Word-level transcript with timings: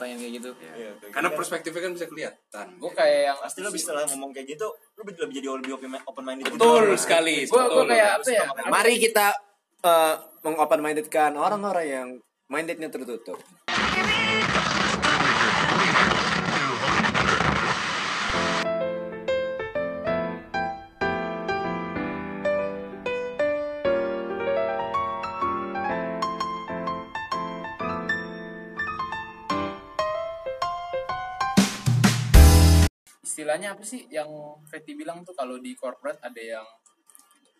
pertanyaan 0.00 0.16
kayak 0.18 0.34
gitu 0.40 0.50
Iya, 0.56 0.72
kayak 0.96 1.12
Karena 1.12 1.28
gitu. 1.28 1.36
perspektifnya 1.36 1.82
kan 1.84 1.92
bisa 1.92 2.06
kelihatan. 2.08 2.66
gue 2.74 2.92
kayak 2.96 3.20
yang 3.22 3.36
pasti 3.36 3.58
lo 3.60 3.68
bisa 3.68 3.90
lah 3.92 4.08
ngomong 4.08 4.32
kayak 4.32 4.46
gitu 4.48 4.66
lu 4.96 5.02
lebih 5.04 5.34
jadi 5.36 5.46
lebih 5.52 5.72
open 5.76 5.92
open 6.02 6.24
minded 6.24 6.44
Betul 6.48 6.96
sekali. 6.96 7.44
gue 7.44 7.62
gue 7.62 7.84
kayak 7.86 8.08
apa 8.16 8.28
ya 8.32 8.44
Mari 8.66 8.96
kita 8.96 9.26
eh 9.80 10.14
mengopen 10.40 10.80
mindedkan 10.80 11.36
orang-orang 11.36 11.84
yang 11.86 12.08
mindednya 12.48 12.88
tertutup. 12.88 13.36
Istilahnya 33.50 33.74
apa 33.74 33.82
sih 33.82 34.06
yang 34.14 34.30
Fetty 34.62 34.94
bilang 34.94 35.26
tuh 35.26 35.34
kalau 35.34 35.58
di 35.58 35.74
corporate 35.74 36.22
ada 36.22 36.38
yang 36.38 36.62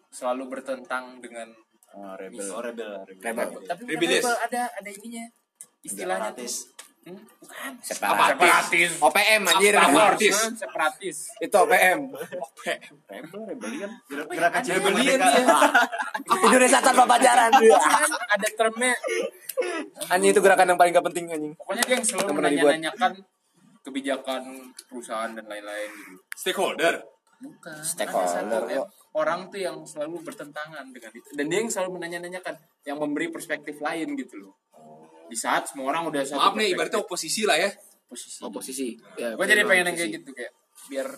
selalu 0.06 0.46
bertentang 0.46 1.18
dengan 1.18 1.50
oh, 1.98 2.14
rebel 2.14 2.46
oh, 2.46 2.62
rebel 2.62 3.02
rebel, 3.10 3.18
Rebel. 3.18 3.58
tapi 3.66 3.90
Rebellious. 3.90 4.22
rebel, 4.22 4.36
ada 4.38 4.62
ada 4.70 4.86
ininya 4.86 5.26
istilahnya 5.82 6.30
tuh 6.30 6.46
Separatis. 6.46 6.54
hmm, 7.10 7.20
bukan 7.42 7.72
Separatis. 7.82 8.90
OPM 9.02 9.42
anjir. 9.50 9.74
Separatis. 9.74 10.36
Separatis 10.62 11.18
Itu 11.42 11.56
OPM. 11.58 12.00
rebel 13.10 13.40
rebellion 13.50 13.90
gerakan 14.30 14.60
civil 14.62 14.94
Rebellion. 14.94 15.18
Indonesia 16.46 16.78
tanpa 16.78 17.02
pacaran. 17.02 17.50
Kan 17.50 18.10
ada 18.30 18.48
termnya 18.54 18.94
Anjing 20.06 20.30
itu 20.30 20.38
gerakan 20.38 20.70
yang 20.70 20.78
paling 20.78 20.94
gak 20.94 21.06
penting 21.10 21.34
anjing. 21.34 21.52
pokoknya 21.58 21.82
dia 21.82 21.94
yang 21.98 22.06
selalu 22.06 22.30
menanya-nanyakan 22.38 23.12
kebijakan 23.80 24.72
perusahaan 24.88 25.32
dan 25.32 25.46
lain-lain 25.48 25.90
gitu 25.90 26.22
Stakeholder. 26.36 27.00
bukan 27.40 27.76
Stakeholder, 27.80 28.62
eh, 28.68 28.84
orang 29.16 29.48
tuh 29.48 29.60
yang 29.60 29.80
selalu 29.88 30.20
bertentangan 30.20 30.84
dengan 30.92 31.12
itu 31.16 31.28
dan 31.32 31.44
dia 31.48 31.58
yang 31.64 31.70
selalu 31.72 31.90
menanya-nanyakan 31.96 32.54
yang 32.84 33.00
memberi 33.00 33.32
perspektif 33.32 33.80
lain 33.80 34.12
gitu 34.16 34.36
loh 34.44 34.54
di 35.30 35.36
saat 35.38 35.70
semua 35.70 35.94
orang 35.94 36.10
udah 36.10 36.22
satu 36.26 36.42
Maaf 36.42 36.58
nih, 36.58 36.74
ibaratnya 36.74 37.00
oposisi 37.00 37.46
lah 37.46 37.54
ya. 37.54 37.70
posisi 38.10 38.42
Oposisi. 38.42 38.88
Ya, 39.14 39.38
gue 39.38 39.46
jadi 39.46 39.62
pengen 39.62 39.86
yang 39.86 39.94
oposisi. 39.94 40.02
kayak 40.02 40.10
gitu 40.18 40.30
kayak 40.34 40.52
biar 40.90 41.08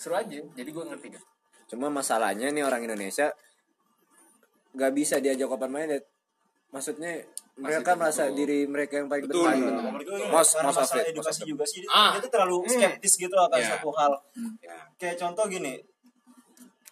seru 0.00 0.14
aja 0.16 0.40
jadi 0.56 0.70
gue 0.72 0.84
ngerti 0.88 1.08
kan 1.12 1.22
Cuma 1.72 1.88
masalahnya 1.88 2.52
nih 2.52 2.68
orang 2.68 2.84
Indonesia 2.84 3.32
gak 4.76 4.92
bisa 4.92 5.24
diajak 5.24 5.48
open 5.48 5.72
minded. 5.72 6.04
Maksudnya 6.68 7.24
mereka 7.54 7.92
merasa 7.92 8.26
diri 8.28 8.64
mereka 8.64 8.96
yang 8.96 9.06
paling 9.06 9.28
Betul. 9.28 9.44
gue 9.44 10.24
Most- 10.26 10.56
karena 10.56 10.66
most 10.66 10.78
of 10.78 10.88
masalah 10.88 11.04
edukasi 11.04 11.40
it. 11.40 11.46
juga 11.46 11.64
sih 11.64 11.80
Ah. 11.86 12.10
dia 12.12 12.20
tuh 12.20 12.32
terlalu 12.32 12.56
skeptis 12.64 13.14
gitu 13.14 13.34
akan 13.34 13.58
Ya. 13.58 13.68
satu 13.70 13.88
hal 13.92 14.12
Ya. 14.58 14.76
kayak 14.96 15.16
contoh 15.16 15.44
gini 15.46 15.84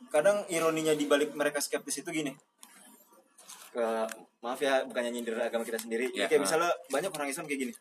kadang 0.08 0.44
ironinya 0.46 0.92
di 0.92 1.06
balik 1.06 1.32
mereka 1.32 1.58
skeptis 1.58 1.98
itu 1.98 2.10
gini 2.10 2.34
ke 3.70 3.86
maaf 4.40 4.58
ya 4.58 4.82
bukannya 4.82 5.10
nyindir 5.10 5.38
agama 5.38 5.62
kita 5.62 5.78
sendiri 5.78 6.10
Ya. 6.10 6.26
kayak 6.26 6.42
misalnya 6.42 6.68
banyak 6.88 7.08
orang 7.08 7.28
Islam 7.28 7.46
kayak 7.46 7.60
gini 7.60 7.72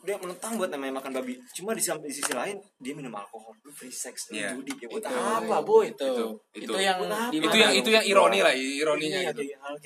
dia 0.00 0.16
menentang 0.16 0.56
buat 0.56 0.70
namanya 0.72 0.96
makan 0.96 1.12
babi 1.20 1.36
cuma 1.52 1.76
di, 1.76 1.82
di 1.84 2.12
sisi 2.12 2.32
lain 2.32 2.56
dia 2.80 2.92
minum 2.96 3.12
alkohol 3.12 3.52
lu 3.60 3.70
free 3.70 3.92
sex 3.92 4.32
lu 4.32 4.40
Ya. 4.40 4.50
judi 4.56 4.72
ya 4.80 4.88
buat 4.88 5.04
Itu. 5.04 5.12
apa 5.12 5.56
boy 5.60 5.92
itu 5.92 6.00
Itu, 6.00 6.26
itu, 6.56 6.64
itu. 6.64 6.72
yang 6.80 6.98
apa? 7.04 7.28
Itu 7.28 7.56
yang 7.56 7.72
itu 7.76 7.90
yang 7.92 8.04
ironi 8.08 8.40
lah, 8.40 8.54
ironinya 8.56 9.20
Iya, 9.20 9.30
gitu. 9.36 9.42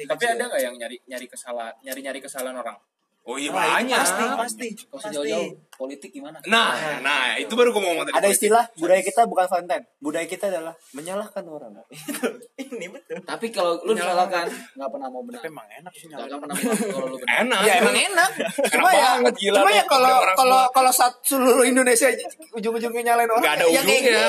tapi 0.06 0.22
gitu 0.22 0.34
ada 0.38 0.44
nggak 0.46 0.62
yang 0.62 0.74
nyari 0.78 0.96
nyari 1.10 1.26
kesalahan 1.26 1.74
nyari 1.82 2.00
nyari 2.06 2.20
kesalahan 2.22 2.56
orang 2.62 2.76
Oh 3.24 3.34
iya 3.34 3.48
Ah, 3.48 3.80
banyak. 3.80 3.96
pasti 3.96 4.20
pasti 4.20 4.66
Kalau 4.76 5.00
pasti 5.00 5.08
sejauh-jauh 5.10 5.48
politik 5.74 6.12
gimana 6.12 6.38
Nah, 6.44 6.70
nah 7.00 7.34
itu 7.34 7.50
baru 7.50 7.72
gue 7.72 7.80
mau 7.80 7.90
ngomong 7.90 8.06
tadi. 8.06 8.14
Ada 8.14 8.28
istilah 8.28 8.64
budaya 8.74 9.00
kita 9.00 9.24
bukan 9.24 9.48
Valentine. 9.48 9.84
Budaya 9.96 10.22
kita 10.24 10.44
adalah 10.46 10.76
menyalahkan 10.92 11.42
orang. 11.42 11.72
ini 12.62 12.86
betul 12.86 13.16
tapi 13.24 13.48
kalau 13.48 13.80
lu 13.82 13.96
misalkan 13.96 14.44
nggak 14.46 14.88
pernah 14.88 15.08
mau 15.08 15.24
benar 15.24 15.40
emang 15.42 15.64
enak 15.64 15.92
sih 15.92 16.06
nggak 16.06 16.20
nggak 16.22 16.38
pernah 16.38 16.54
benar 16.54 16.76
kalau 16.84 17.06
lu 17.06 17.16
benar 17.16 17.36
enak. 17.40 17.60
Ya 17.62 17.74
emang 17.80 17.96
enak. 17.98 18.30
Cuma 18.68 18.88
ya, 18.90 19.08
banget, 19.16 19.34
gila 19.40 19.56
cuma 19.58 19.70
ya 19.72 19.84
kalau 19.84 20.14
kalau 20.36 20.60
kalau 20.70 20.92
saat 20.92 21.14
seluruh 21.22 21.64
Indonesia 21.64 22.12
ujung-ujungnya 22.52 23.02
nyalain 23.04 23.26
orang, 23.26 23.40
Nggak 23.42 23.54
ada 23.56 23.64
ya 23.64 23.80
ujungnya. 23.80 24.20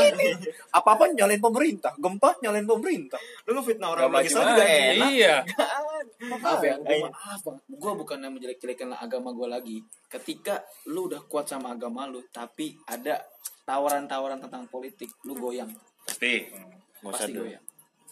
Apa-apa 0.71 1.03
nyalain 1.11 1.39
pemerintah, 1.39 1.91
gempa 1.99 2.31
nyalain 2.39 2.63
pemerintah. 2.63 3.19
lu 3.43 3.53
ngefitnah 3.53 3.89
orang 3.91 4.07
Gak 4.07 4.15
lagi 4.15 4.29
juga 4.31 4.63
enak 4.63 5.09
Iya. 5.11 5.35
Maaf 6.27 6.59
ya 6.59 6.75
gue 6.75 6.97
maaf 7.03 7.39
bang 7.39 7.57
gue 7.67 7.93
bukan 7.95 8.17
yang 8.17 8.33
menjelek-jelekan 8.33 8.89
agama 8.91 9.29
gue 9.31 9.47
lagi. 9.47 9.77
Ketika 10.05 10.59
lu 10.87 11.05
udah 11.05 11.21
kuat 11.25 11.45
sama 11.45 11.71
agama 11.71 12.05
lu 12.05 12.23
tapi 12.29 12.73
ada 12.85 13.21
tawaran-tawaran 13.63 14.37
tentang 14.37 14.65
politik 14.65 15.09
lu 15.23 15.33
goyang. 15.33 15.69
Pasti. 16.03 16.49
pasti 17.01 17.31
goyang. 17.31 17.61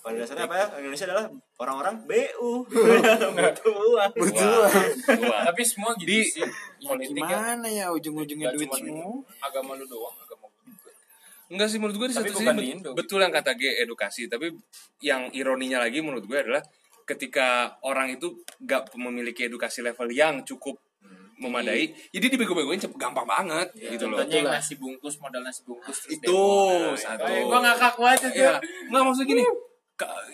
Pada 0.04 0.20
dasarnya 0.20 0.44
apa 0.44 0.56
ya? 0.58 0.66
Indonesia 0.84 1.06
adalah 1.08 1.26
orang-orang 1.56 1.96
BU 2.04 2.68
butuh 3.40 3.72
uang. 3.72 4.12
Gua. 4.20 4.68
Gua. 5.16 5.38
tapi 5.48 5.62
semua 5.64 5.96
gitu 5.96 6.12
Di- 6.12 6.28
sih. 6.28 6.44
Politik 6.84 7.24
ya. 7.24 7.40
Gimana 7.40 7.68
ya 7.72 7.86
ujung-ujungnya 7.90 8.52
duit 8.52 8.68
semua? 8.68 9.24
agama 9.40 9.80
lu 9.80 9.88
doang 9.88 10.12
agama 10.20 10.52
gue 10.52 10.64
juga. 10.68 10.92
Enggak 11.48 11.68
sih 11.72 11.80
menurut 11.80 11.96
gue 11.96 12.08
di 12.12 12.16
Tapi 12.20 12.28
satu 12.28 12.36
sisi 12.36 12.52
bet- 12.52 12.92
betul 12.92 13.20
yang 13.22 13.32
kata 13.32 13.56
G 13.56 13.64
edukasi, 13.80 14.28
tapi 14.28 14.52
yang 15.00 15.32
ironinya 15.32 15.80
lagi 15.80 16.04
menurut 16.04 16.28
gue 16.28 16.36
adalah 16.36 16.60
ketika 17.04 17.48
orang 17.82 18.12
itu 18.12 18.32
gak 18.60 18.92
memiliki 18.96 19.46
edukasi 19.46 19.80
level 19.80 20.10
yang 20.10 20.42
cukup 20.44 20.80
memadai, 21.34 21.92
jadi 22.14 22.30
dibego-begoin 22.30 22.80
cep- 22.80 22.96
gampang 22.96 23.26
banget 23.28 23.68
gitu 23.76 24.08
loh. 24.08 24.22
contohnya 24.22 24.38
yang 24.40 24.54
nasi 24.54 24.80
bungkus 24.80 25.18
modal 25.20 25.44
nasi 25.44 25.66
bungkus 25.66 25.98
terus 26.00 26.16
Itu 26.16 26.32
demo. 26.32 26.96
satu. 26.96 27.26
Eh, 27.28 27.44
gua 27.44 27.60
ngakak 27.60 27.94
banget 27.98 28.20
itu 28.32 28.40
Ya, 28.40 28.56
nggak 28.88 29.04
maksud 29.04 29.26
gini. 29.28 29.44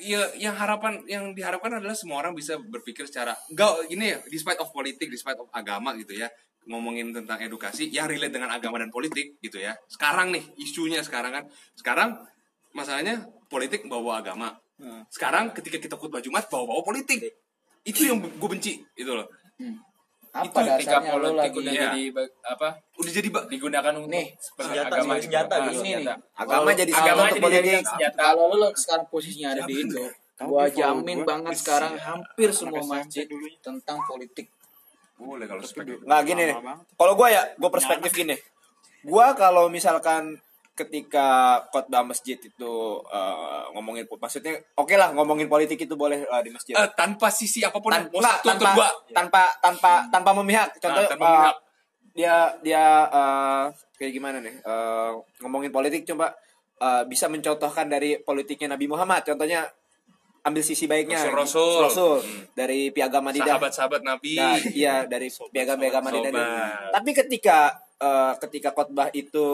ya, 0.02 0.22
yang 0.38 0.54
harapan 0.54 1.02
yang 1.06 1.34
diharapkan 1.34 1.82
adalah 1.82 1.96
semua 1.98 2.22
orang 2.22 2.34
bisa 2.34 2.60
berpikir 2.60 3.06
secara 3.06 3.34
gak 3.50 3.90
ini 3.90 4.14
ya, 4.14 4.20
despite 4.28 4.60
of 4.60 4.70
politik, 4.70 5.10
despite 5.10 5.40
of 5.40 5.50
agama 5.50 5.96
gitu 5.98 6.14
ya. 6.14 6.30
Ngomongin 6.70 7.10
tentang 7.10 7.42
edukasi 7.42 7.90
yang 7.90 8.06
relate 8.06 8.36
dengan 8.36 8.54
agama 8.54 8.78
dan 8.78 8.94
politik 8.94 9.40
gitu 9.42 9.58
ya. 9.58 9.74
Sekarang 9.90 10.30
nih 10.30 10.44
isunya 10.58 11.02
sekarang 11.02 11.34
kan. 11.34 11.44
Sekarang 11.74 12.22
masalahnya 12.72 13.26
politik 13.50 13.88
bawa 13.90 14.22
agama. 14.22 14.54
Sekarang 15.08 15.52
ketika 15.52 15.78
kita 15.78 15.96
khutbah 15.96 16.20
Jumat 16.20 16.48
bawa-bawa 16.48 16.82
politik. 16.82 17.24
Itu 17.82 18.04
yang 18.04 18.20
gue 18.20 18.50
benci 18.50 18.80
gitu 18.94 19.12
loh. 19.14 19.28
apa 20.30 20.46
Itu 20.46 20.62
ketika 20.78 21.02
politik 21.10 21.52
udah 21.52 21.74
jadi 21.74 22.04
ba- 22.14 22.34
apa? 22.46 22.68
Udah 22.96 23.12
jadi 23.12 23.30
ba- 23.34 23.50
digunakan 23.50 23.94
untuk 23.98 24.14
Nih, 24.14 24.28
senjata, 24.38 24.94
agama 24.94 25.14
senjata 25.18 25.56
Ah, 25.56 25.66
gitu. 25.66 25.82
ini 25.82 25.92
nih. 25.96 26.06
Agama 26.38 26.70
jadi 26.72 26.92
agama 26.94 27.02
senjata 27.02 27.22
untuk 27.26 27.34
jadi 27.34 27.42
politik. 27.42 27.90
senjata. 27.90 28.20
kalau 28.22 28.46
lu 28.54 28.68
sekarang 28.78 29.06
posisinya 29.10 29.50
ada 29.50 29.62
di 29.66 29.74
Indo 29.76 30.06
gua 30.40 30.66
jamin 30.70 31.20
banget 31.26 31.54
sekarang 31.58 31.94
hampir 31.98 32.50
semua 32.54 32.80
masjid 32.86 33.26
tentang 33.60 33.98
politik. 34.06 34.48
Boleh 35.20 35.46
kalau 35.46 35.60
Nggak 35.60 36.22
gini 36.24 36.42
nih. 36.46 36.56
Kalau 36.96 37.14
gue 37.18 37.28
ya, 37.28 37.44
gue 37.52 37.70
perspektif 37.70 38.12
gini. 38.14 38.36
Gue 39.02 39.28
kalau 39.36 39.68
misalkan 39.68 40.40
ketika 40.80 41.28
khotbah 41.68 42.08
masjid 42.08 42.40
itu 42.40 42.74
eh, 43.06 43.64
ngomongin 43.76 44.08
maksudnya 44.08 44.56
oke 44.74 44.96
lah 44.96 45.12
ngomongin 45.12 45.52
politik 45.52 45.76
itu 45.76 45.94
boleh 45.94 46.24
lah 46.24 46.40
di 46.40 46.50
masjid. 46.50 46.72
Eh, 46.74 46.90
tanpa 46.96 47.28
sisi 47.28 47.60
apa 47.60 47.76
pun 47.78 47.92
Tan- 47.92 48.08
atau 48.08 48.24
tanpa, 48.48 48.72
dua 48.72 48.88
tanpa 49.12 49.44
tanpa 49.60 49.92
tanpa 50.08 50.32
memihak. 50.40 50.80
Contoh 50.80 51.04
tanpa 51.04 51.28
eh, 51.28 51.32
memihak. 51.36 51.58
dia 52.16 52.36
dia 52.64 52.84
eh, 53.12 53.64
kayak 54.00 54.14
gimana 54.16 54.38
nih? 54.40 54.56
Eh, 54.56 55.12
ngomongin 55.44 55.70
politik 55.70 56.08
coba 56.08 56.32
eh, 56.80 57.04
bisa 57.06 57.28
mencontohkan 57.28 57.92
dari 57.92 58.16
politiknya 58.20 58.80
Nabi 58.80 58.88
Muhammad. 58.88 59.28
Contohnya 59.28 59.68
ambil 60.40 60.64
sisi 60.64 60.88
baiknya. 60.88 61.20
Rasul-rasul. 61.20 61.84
Rasul. 61.84 62.16
Hmm. 62.24 62.42
dari 62.56 62.96
piagam 62.96 63.20
Madidah. 63.22 63.60
sahabat-sahabat 63.60 64.02
Nabi 64.02 64.40
Nah, 64.40 64.56
iya 64.72 65.04
dari 65.04 65.28
piagam-piagam 65.54 66.00
Madinah. 66.00 66.32
sobat. 66.32 66.92
Tapi 66.96 67.12
ketika 67.12 67.58
eh, 68.00 68.34
ketika 68.40 68.70
khotbah 68.72 69.12
itu 69.12 69.48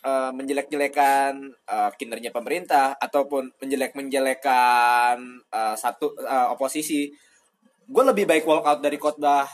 eh, 0.00 0.30
menjelek-jelekan 0.30 1.32
eh, 1.64 1.90
kinerja 1.94 2.30
pemerintah 2.30 2.96
ataupun 2.96 3.52
menjelek-menjelekan 3.58 5.16
eh, 5.48 5.74
satu 5.74 6.14
eh, 6.16 6.48
oposisi, 6.50 7.10
gue 7.88 8.04
lebih 8.04 8.28
baik 8.28 8.44
walk 8.44 8.64
out 8.64 8.80
dari 8.80 9.00
khotbah 9.00 9.48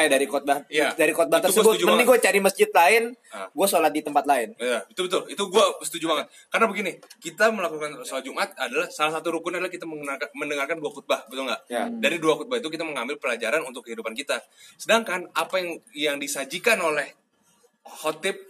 eh 0.00 0.08
dari 0.08 0.24
khotbah 0.24 0.64
Iya. 0.72 0.96
dari 0.96 1.12
khotbah 1.12 1.36
Itu 1.36 1.52
tersebut. 1.52 1.76
setuju 1.76 1.84
Mending 1.84 2.08
gue 2.08 2.18
cari 2.18 2.40
masjid 2.40 2.70
lain, 2.72 3.12
Ah. 3.28 3.44
gue 3.52 3.66
sholat 3.68 3.92
di 3.92 4.00
tempat 4.00 4.24
lain. 4.24 4.56
Ya, 4.56 4.80
itu 4.88 5.04
betul. 5.04 5.28
Itu 5.28 5.52
gue 5.52 5.64
setuju 5.84 6.08
banget. 6.08 6.32
Karena 6.48 6.64
begini, 6.64 6.92
kita 7.20 7.52
melakukan 7.52 8.00
sholat 8.00 8.24
Jumat 8.24 8.56
adalah 8.56 8.88
salah 8.88 9.20
satu 9.20 9.36
rukun 9.36 9.52
adalah 9.52 9.68
kita 9.68 9.84
mendengarkan, 9.84 10.32
mendengarkan 10.32 10.80
dua 10.80 10.88
khutbah, 10.88 11.28
betul 11.28 11.44
nggak? 11.44 11.60
Ya. 11.68 11.84
Dari 11.92 12.16
dua 12.16 12.40
khutbah 12.40 12.56
itu 12.56 12.72
kita 12.72 12.88
mengambil 12.88 13.20
pelajaran 13.20 13.60
untuk 13.60 13.84
kehidupan 13.84 14.16
kita. 14.16 14.40
Sedangkan 14.74 15.28
apa 15.36 15.60
yang 15.60 15.70
yang 15.92 16.16
disajikan 16.16 16.80
oleh 16.80 17.12
khotib 17.84 18.40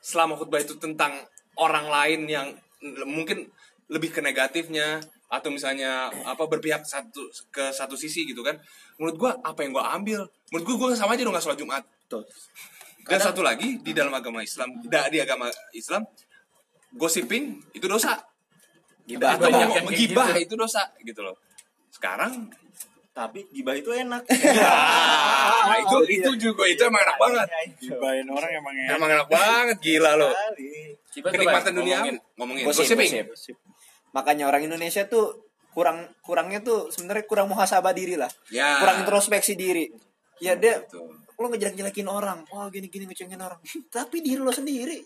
selama 0.00 0.38
khutbah 0.38 0.62
itu 0.62 0.78
tentang 0.78 1.14
orang 1.58 1.86
lain 1.90 2.20
yang 2.30 2.46
mungkin 3.06 3.50
lebih 3.90 4.14
ke 4.14 4.20
negatifnya 4.22 5.02
atau 5.28 5.52
misalnya 5.52 6.08
apa 6.24 6.48
berpihak 6.48 6.88
satu 6.88 7.28
ke 7.52 7.68
satu 7.74 7.98
sisi 7.98 8.24
gitu 8.24 8.40
kan 8.40 8.56
menurut 8.96 9.16
gua 9.20 9.30
apa 9.44 9.60
yang 9.60 9.76
gua 9.76 9.92
ambil 9.92 10.24
menurut 10.48 10.64
gua 10.64 10.76
gua 10.76 10.90
sama 10.96 11.18
aja 11.18 11.26
dong 11.26 11.36
nggak 11.36 11.44
sholat 11.44 11.60
jumat 11.60 11.84
Tuh. 12.08 12.24
Dan 13.04 13.20
satu 13.20 13.40
lagi 13.40 13.80
di 13.80 13.92
dalam 13.96 14.12
agama 14.12 14.44
Islam, 14.44 14.84
di 14.84 15.18
agama 15.20 15.48
Islam 15.72 16.04
gossiping 16.92 17.72
itu 17.72 17.84
dosa. 17.88 18.20
Gibah. 19.08 19.36
Atau 19.40 19.48
gibah 19.92 20.36
gitu. 20.36 20.44
itu 20.44 20.54
dosa 20.56 20.92
gitu 21.00 21.20
loh. 21.24 21.36
Sekarang 21.88 22.52
Tapi 23.18 23.50
gibah 23.50 23.74
itu 23.74 23.90
enak. 23.90 24.22
ah, 24.30 25.74
itu 25.74 26.22
itu 26.22 26.30
juga 26.38 26.62
itu 26.70 26.86
emang 26.86 27.02
enak 27.02 27.18
banget. 27.18 27.48
Gibahin 27.82 28.30
orang 28.30 28.50
emang 28.54 28.74
enak. 28.78 28.94
Emang 28.94 29.10
enak 29.10 29.26
banget 29.26 29.76
gila. 29.82 30.14
Coba 30.14 31.28
Kenikmatan 31.34 31.72
dunia 31.74 31.98
ngomongin. 31.98 32.16
ngomongin 32.38 32.64
Gosip. 32.70 33.58
Makanya 34.14 34.46
orang 34.46 34.70
Indonesia 34.70 35.02
tuh 35.10 35.50
kurang 35.74 36.06
kurangnya 36.22 36.62
tuh 36.62 36.94
sebenarnya 36.94 37.26
kurang 37.26 37.50
muhasabah 37.50 37.90
diri 37.90 38.14
lah. 38.14 38.30
Ya. 38.54 38.78
Kurang 38.78 39.02
introspeksi 39.02 39.58
diri. 39.58 39.90
Ya 40.38 40.54
dia 40.54 40.78
Betul. 40.78 41.18
lo 41.18 41.46
ngejelek-jelekin 41.50 42.06
orang. 42.06 42.46
Wah, 42.54 42.70
gini-gini 42.70 43.10
ngecengin 43.10 43.42
orang. 43.42 43.58
Tapi 43.90 44.22
diri 44.22 44.38
lo 44.38 44.54
sendiri. 44.54 45.02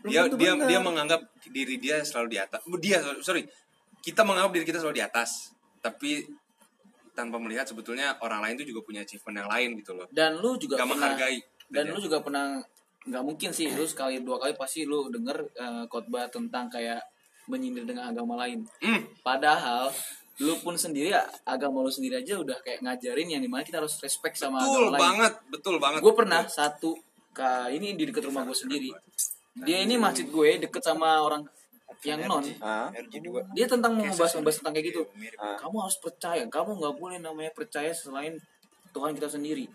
Belum 0.00 0.40
dia 0.40 0.52
dia 0.56 0.64
dia 0.64 0.80
menganggap 0.80 1.20
diri 1.44 1.76
dia 1.76 2.00
selalu 2.00 2.36
di 2.36 2.38
atas 2.40 2.60
dia 2.80 3.00
sorry 3.24 3.48
kita 4.04 4.20
menganggap 4.20 4.52
diri 4.52 4.64
kita 4.68 4.84
selalu 4.84 5.00
di 5.00 5.04
atas 5.04 5.56
tapi 5.80 6.28
tanpa 7.14 7.38
melihat 7.38 7.64
sebetulnya 7.64 8.18
orang 8.20 8.42
lain 8.42 8.54
tuh 8.60 8.66
juga 8.66 8.82
punya 8.82 9.00
achievement 9.06 9.46
yang 9.46 9.50
lain 9.50 9.68
gitu 9.80 9.92
loh. 9.94 10.06
Dan 10.10 10.42
lu 10.42 10.58
juga 10.58 10.82
gak 10.82 10.90
pernah 10.90 11.14
menghargai 11.14 11.38
dan 11.70 11.84
lu 11.90 11.98
juga 12.00 12.18
pernah 12.20 12.60
nggak 13.04 13.24
mungkin 13.24 13.50
sih 13.52 13.68
lu 13.72 13.84
sekali 13.84 14.24
dua 14.24 14.40
kali 14.40 14.56
pasti 14.56 14.88
lu 14.88 15.12
denger 15.12 15.36
eh, 15.56 15.84
khotbah 15.88 16.28
tentang 16.32 16.68
kayak 16.72 17.00
menyindir 17.48 17.84
dengan 17.84 18.08
agama 18.08 18.40
lain. 18.40 18.64
Hmm, 18.80 19.04
padahal 19.20 19.92
lu 20.40 20.56
pun 20.64 20.74
sendiri 20.74 21.14
agama 21.46 21.84
lu 21.84 21.92
sendiri 21.92 22.24
aja 22.24 22.40
udah 22.40 22.58
kayak 22.64 22.82
ngajarin 22.82 23.38
yang 23.38 23.42
di 23.44 23.46
mana 23.46 23.62
kita 23.62 23.78
harus 23.78 24.00
respect 24.02 24.34
sama 24.40 24.58
betul 24.64 24.88
agama 24.88 24.92
lain. 24.96 25.00
banget 25.00 25.32
betul 25.52 25.76
banget. 25.76 26.00
Gue 26.00 26.14
pernah 26.16 26.42
satu 26.48 26.90
ka 27.36 27.68
ini 27.68 27.92
di 27.94 28.08
dekat 28.08 28.24
rumah 28.26 28.42
gue 28.48 28.56
sendiri. 28.56 28.90
Dia 29.54 29.84
ini 29.84 29.94
masjid 30.00 30.26
gue 30.26 30.50
deket 30.66 30.82
sama 30.82 31.22
orang 31.22 31.44
yang 32.02 32.26
non. 32.26 32.42
Ah, 32.58 32.90
dia 33.54 33.66
tentang 33.66 33.94
mau 33.94 34.02
membahas 34.02 34.32
membahas 34.34 34.56
tentang 34.58 34.74
kayak 34.74 34.86
gitu. 34.90 35.02
Ah. 35.38 35.54
kamu 35.60 35.76
harus 35.78 35.98
percaya. 36.02 36.42
Kamu 36.44 36.70
nggak 36.76 36.94
boleh 36.98 37.18
namanya 37.18 37.54
percaya 37.54 37.94
selain 37.94 38.34
Tuhan 38.90 39.14
kita 39.14 39.28
sendiri. 39.28 39.70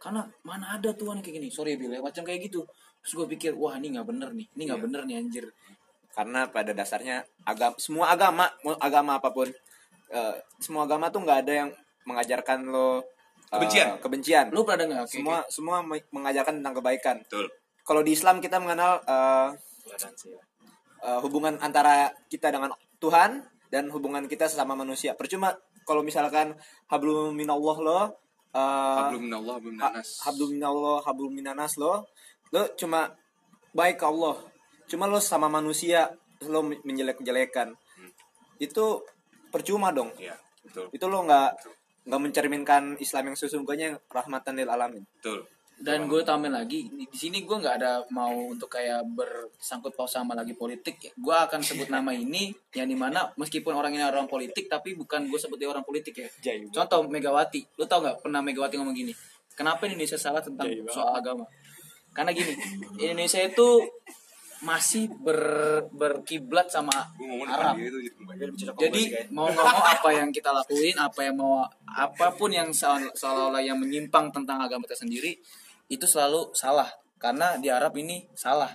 Karena 0.00 0.24
mana 0.42 0.74
ada 0.74 0.90
Tuhan 0.90 1.20
yang 1.20 1.24
kayak 1.24 1.36
gini? 1.38 1.48
Sorry 1.52 1.76
Bill 1.76 1.92
ya, 1.92 2.00
macam 2.00 2.24
kayak 2.24 2.48
gitu. 2.48 2.64
Terus 3.04 3.12
gue 3.14 3.26
pikir 3.30 3.52
wah 3.54 3.76
ini 3.76 3.94
nggak 3.94 4.06
bener 4.06 4.30
nih. 4.32 4.46
Ini 4.50 4.56
Iya. 4.56 4.66
nggak 4.72 4.80
bener 4.84 5.00
nih 5.04 5.16
anjir. 5.20 5.46
Karena 6.10 6.40
pada 6.48 6.72
dasarnya 6.72 7.22
agama 7.44 7.76
semua 7.78 8.10
agama 8.10 8.44
mau 8.60 8.74
agama 8.76 9.16
apa 9.16 9.30
pun 9.30 9.46
eh, 10.10 10.34
semua 10.58 10.84
agama 10.84 11.06
tuh 11.08 11.22
nggak 11.22 11.38
ada 11.44 11.52
yang 11.64 11.70
mengajarkan 12.02 12.66
lo 12.66 12.98
eh, 12.98 13.02
Kebencian. 13.50 13.88
kebencian. 14.00 14.46
Lu 14.50 14.66
pernah 14.66 14.84
dengar? 14.86 15.04
Semua 15.06 15.44
semua 15.46 15.80
me- 15.80 16.06
mengajarkan 16.10 16.58
tentang 16.58 16.74
kebaikan. 16.76 17.16
Betul. 17.22 17.46
Kalau 17.80 18.02
di 18.02 18.12
Islam 18.12 18.38
kita 18.38 18.58
mengenal 18.58 19.00
eh, 19.02 19.48
eh, 21.04 21.18
hubungan 21.24 21.56
antara 21.60 22.12
kita 22.28 22.52
dengan 22.52 22.72
Tuhan 23.00 23.42
dan 23.72 23.88
hubungan 23.94 24.26
kita 24.26 24.50
sesama 24.50 24.74
manusia. 24.74 25.14
Percuma 25.14 25.54
kalau 25.86 26.04
misalkan 26.04 26.54
hablum 26.86 27.32
minallah 27.32 27.76
lo 27.80 28.00
eh, 28.52 28.96
Hablum 29.06 29.22
minallah 29.30 29.54
hablum 29.58 29.74
ha- 29.78 29.90
minanas 29.94 30.08
hablum 30.26 30.50
minallah 30.54 30.98
hablum 31.06 31.32
minanas 31.32 31.72
lo 31.78 32.04
lo 32.50 32.62
cuma 32.76 33.14
baik 33.72 34.02
ke 34.02 34.06
Allah. 34.06 34.36
Cuma 34.90 35.06
lo 35.06 35.22
sama 35.22 35.46
manusia 35.46 36.10
lo 36.44 36.66
men- 36.66 36.82
menjelek-jelekan. 36.82 37.72
Itu 38.58 39.06
percuma 39.54 39.94
dong. 39.94 40.10
Ya 40.18 40.34
betul. 40.66 40.90
Itu 40.90 41.06
lo 41.06 41.22
nggak 41.24 41.50
nggak 42.10 42.20
mencerminkan 42.20 42.82
Islam 42.98 43.32
yang 43.32 43.36
sesungguhnya 43.38 43.84
yang 43.94 43.98
rahmatan 44.10 44.58
lil 44.58 44.68
alamin. 44.68 45.04
Betul 45.20 45.46
dan 45.80 46.04
gue 46.04 46.20
tambahin 46.20 46.52
lagi 46.52 46.92
di 46.92 47.08
sini 47.16 47.40
gue 47.40 47.56
nggak 47.56 47.76
ada 47.80 48.04
mau 48.12 48.36
untuk 48.52 48.68
kayak 48.68 49.00
bersangkut 49.16 49.96
paut 49.96 50.06
sama 50.06 50.36
lagi 50.36 50.52
politik. 50.52 51.00
Gue 51.16 51.32
akan 51.32 51.64
sebut 51.64 51.88
nama 51.88 52.12
ini 52.12 52.52
yang 52.76 52.84
di 52.84 52.94
mana 52.94 53.32
meskipun 53.40 53.72
orang 53.72 53.96
ini 53.96 54.04
orang 54.04 54.28
politik 54.28 54.68
tapi 54.68 54.92
bukan 54.92 55.24
gue 55.26 55.40
sebut 55.40 55.56
dia 55.56 55.72
orang 55.72 55.80
politik 55.80 56.12
ya. 56.20 56.28
Contoh 56.68 57.08
Megawati. 57.08 57.64
Lu 57.80 57.88
tau 57.88 58.04
nggak 58.04 58.20
pernah 58.20 58.44
Megawati 58.44 58.76
ngomong 58.76 58.92
gini? 58.92 59.12
Kenapa 59.56 59.88
Indonesia 59.88 60.20
salah 60.20 60.44
tentang 60.44 60.68
soal 60.92 61.16
agama? 61.16 61.44
Karena 62.12 62.36
gini 62.36 62.52
Indonesia 63.00 63.40
itu 63.40 63.80
masih 64.60 65.08
ber 65.24 65.40
berkiblat 65.88 66.68
sama 66.68 66.92
Arab. 67.48 67.80
gitu 67.80 67.96
jadi 68.76 69.02
mau 69.32 69.48
nggak 69.48 69.64
mau 69.64 69.80
apa 69.88 70.08
yang 70.12 70.28
kita 70.28 70.52
lakuin 70.52 70.92
apa 71.00 71.20
yang 71.24 71.40
mau 71.40 71.64
apa 71.88 72.28
pun 72.36 72.52
yang 72.52 72.68
seolah- 72.68 73.08
seolah-olah 73.16 73.64
yang 73.64 73.80
menyimpang 73.80 74.28
tentang 74.28 74.60
agama 74.60 74.84
kita 74.84 75.00
sendiri 75.00 75.32
itu 75.90 76.06
selalu 76.06 76.54
salah. 76.54 76.88
Karena 77.20 77.58
di 77.60 77.68
Arab 77.68 77.92
ini 78.00 78.24
salah. 78.32 78.72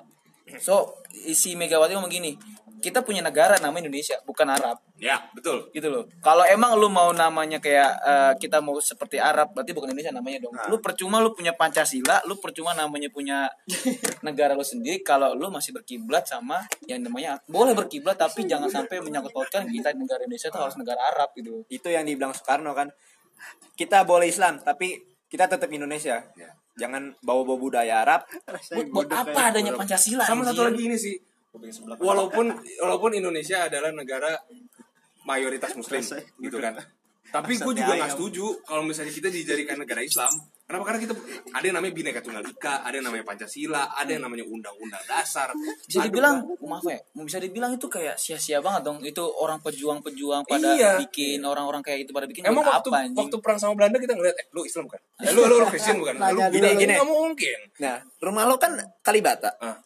So 0.61 1.01
isi 1.25 1.57
Megawati 1.57 1.97
ngomong 1.97 2.11
gini 2.11 2.37
kita 2.85 3.01
punya 3.01 3.25
negara 3.25 3.57
namanya 3.57 3.89
Indonesia 3.89 4.13
bukan 4.29 4.45
Arab. 4.45 4.77
Ya 5.01 5.17
betul. 5.33 5.73
Gitu 5.73 5.89
loh. 5.89 6.05
Kalau 6.21 6.45
emang 6.45 6.77
lu 6.77 6.85
mau 6.85 7.09
namanya 7.17 7.57
kayak 7.57 7.91
eh, 8.05 8.33
kita 8.37 8.61
mau 8.61 8.77
seperti 8.77 9.17
Arab 9.17 9.57
berarti 9.57 9.73
bukan 9.73 9.89
Indonesia 9.89 10.13
namanya 10.13 10.45
dong. 10.45 10.53
Lu 10.69 10.77
percuma 10.77 11.17
lu 11.17 11.33
punya 11.33 11.57
Pancasila 11.57 12.21
lu 12.29 12.37
percuma 12.37 12.77
namanya 12.77 13.09
punya 13.09 13.49
negara 14.27 14.53
lu 14.53 14.61
sendiri 14.61 15.01
kalau 15.01 15.33
lu 15.33 15.49
masih 15.49 15.73
berkiblat 15.73 16.29
sama 16.29 16.61
yang 16.85 17.01
namanya 17.01 17.41
boleh 17.49 17.73
berkiblat 17.73 18.21
tapi 18.21 18.45
jangan 18.45 18.69
sampai 18.69 19.01
menyangkut 19.01 19.33
pautkan 19.33 19.65
kita 19.65 19.97
negara 19.97 20.21
Indonesia 20.21 20.53
itu 20.53 20.59
harus 20.61 20.77
negara 20.77 21.01
Arab 21.09 21.33
gitu 21.33 21.65
itu 21.73 21.87
yang 21.89 22.05
dibilang 22.05 22.37
Soekarno 22.37 22.77
kan 22.77 22.93
kita 23.73 24.05
boleh 24.05 24.29
Islam 24.29 24.61
tapi 24.61 25.15
kita 25.25 25.49
tetap 25.49 25.67
Indonesia. 25.73 26.21
Ya. 26.37 26.53
Jangan 26.75 27.15
bawa-bawa 27.23 27.57
budaya 27.57 28.03
Arab. 28.03 28.27
Buat, 28.47 28.87
buat 28.91 29.07
apa 29.11 29.39
adanya 29.51 29.75
Pancasila 29.75 30.23
sama 30.27 30.43
satu 30.47 30.67
lagi 30.67 30.83
ini 30.87 30.97
sih. 30.99 31.15
Walaupun 31.99 32.51
walaupun 32.83 33.11
Indonesia 33.15 33.67
adalah 33.67 33.95
negara 33.95 34.35
mayoritas 35.23 35.73
muslim 35.75 36.03
gitu 36.39 36.57
kan. 36.59 36.75
Tapi 37.35 37.57
gue 37.57 37.73
juga 37.73 37.93
nggak 37.99 38.15
setuju 38.15 38.45
kalau 38.63 38.83
misalnya 38.85 39.11
kita 39.11 39.27
dijadikan 39.27 39.81
negara 39.81 39.99
Islam 40.05 40.31
kenapa? 40.65 40.83
Karena 40.85 40.99
kita 40.99 41.13
ada 41.49 41.63
yang 41.63 41.75
namanya 41.77 41.93
bineka 41.93 42.19
tunggal 42.19 42.41
ika 42.41 42.81
ada 42.81 42.93
yang 42.93 43.05
namanya 43.05 43.23
pancasila 43.23 43.93
ada 43.93 44.09
yang 44.09 44.21
namanya 44.21 44.45
undang-undang 44.45 45.03
dasar. 45.05 45.53
Bisa 45.85 46.01
Aduh, 46.01 46.09
dibilang 46.09 46.35
maaf 46.59 46.83
ya 46.83 46.97
bisa 47.15 47.37
dibilang 47.37 47.71
itu 47.73 47.85
kayak 47.85 48.17
sia-sia 48.17 48.59
banget 48.59 48.81
dong. 48.83 48.97
Itu 48.99 49.21
orang 49.21 49.61
pejuang-pejuang 49.61 50.43
pada 50.43 50.67
Iya. 50.67 50.91
bikin 50.99 51.39
orang-orang 51.41 51.79
kayak 51.79 52.05
itu 52.05 52.11
pada 52.11 52.25
bikin. 52.25 52.43
Emang 52.43 52.65
waktu 52.65 52.89
apa 52.89 52.97
anjing? 53.05 53.17
waktu 53.21 53.37
perang 53.39 53.59
sama 53.61 53.77
Belanda 53.77 54.01
kita 54.01 54.13
ngeliat 54.13 54.35
eh 54.35 54.45
lu 54.49 54.65
Islam 54.65 54.89
bukan? 54.89 54.99
Eh, 55.21 55.31
lu 55.31 55.41
lu, 55.45 55.55
lu 55.55 55.65
Kristen 55.69 56.01
bukan? 56.01 56.13
Lu 56.17 56.21
Nanya 56.25 56.45
gini 56.49 56.67
gini. 56.75 56.93
nggak 56.93 57.05
mungkin. 57.07 57.59
nah 57.77 58.01
rumah 58.17 58.49
lo 58.49 58.57
kan 58.57 58.73
Kalibata. 59.05 59.53
Ah, 59.61 59.77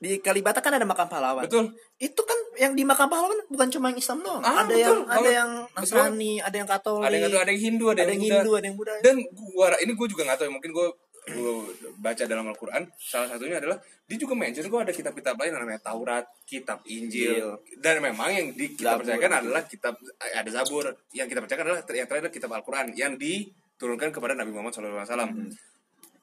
di 0.00 0.16
Kalibata 0.18 0.58
kan 0.58 0.72
ada 0.72 0.82
makam 0.82 1.06
pahlawan 1.06 1.44
betul. 1.44 1.76
itu 1.96 2.22
kan 2.24 2.38
yang 2.56 2.72
di 2.72 2.82
makam 2.82 3.04
pahlawan 3.06 3.36
bukan 3.46 3.68
cuma 3.68 3.88
yang 3.88 4.00
Islam 4.00 4.18
doang 4.20 4.40
Ah, 4.40 4.64
ada 4.64 4.68
betul. 4.68 4.80
yang 4.80 4.98
ada 5.06 5.30
yang 5.30 5.50
Nasrani 5.70 6.32
ada 6.40 6.56
yang 6.56 6.64
Katolik 6.66 7.04
Ada 7.04 7.16
yang 7.16 7.32
ada 7.36 7.50
yang 7.50 7.62
Hindu, 7.62 7.84
ada, 7.86 8.00
ada 8.00 8.10
yang 8.10 8.18
Buddha. 8.18 8.34
Hindu 8.34 8.50
ada 8.52 8.66
yang 8.66 8.76
Buddha 8.76 8.94
Dan 9.00 9.16
gua 9.30 9.66
ini 9.76 9.92
gua 9.92 10.06
juga 10.08 10.22
nggak 10.24 10.36
tahu 10.36 10.46
ya 10.48 10.52
mungkin 10.52 10.70
gua 10.72 10.86
gua 11.30 11.52
baca 12.00 12.24
dalam 12.24 12.48
Al-Qur'an 12.48 12.82
salah 12.96 13.28
satunya 13.28 13.60
adalah 13.60 13.76
dia 14.08 14.16
juga 14.16 14.34
mention 14.34 14.66
gua 14.66 14.82
ada 14.82 14.90
kitab-kitab 14.90 15.36
lain 15.36 15.52
namanya 15.52 15.78
Taurat, 15.78 16.24
kitab 16.42 16.82
Injil. 16.84 17.54
Dan 17.78 18.00
memang 18.00 18.26
yang 18.28 18.50
di 18.50 18.72
kita 18.72 18.96
Zabur. 18.96 19.06
percayakan 19.06 19.32
adalah 19.38 19.62
kitab 19.62 19.94
ada 20.18 20.50
Zabur. 20.50 20.84
Yang 21.12 21.26
kita 21.28 21.40
percayakan 21.40 21.64
adalah 21.68 21.80
yang 21.86 21.86
terakhir 22.08 22.22
adalah 22.24 22.34
kitab 22.34 22.50
Al-Qur'an 22.50 22.86
yang 22.90 23.14
diturunkan 23.14 24.10
kepada 24.10 24.34
Nabi 24.34 24.50
Muhammad 24.50 24.74
SAW. 24.74 25.30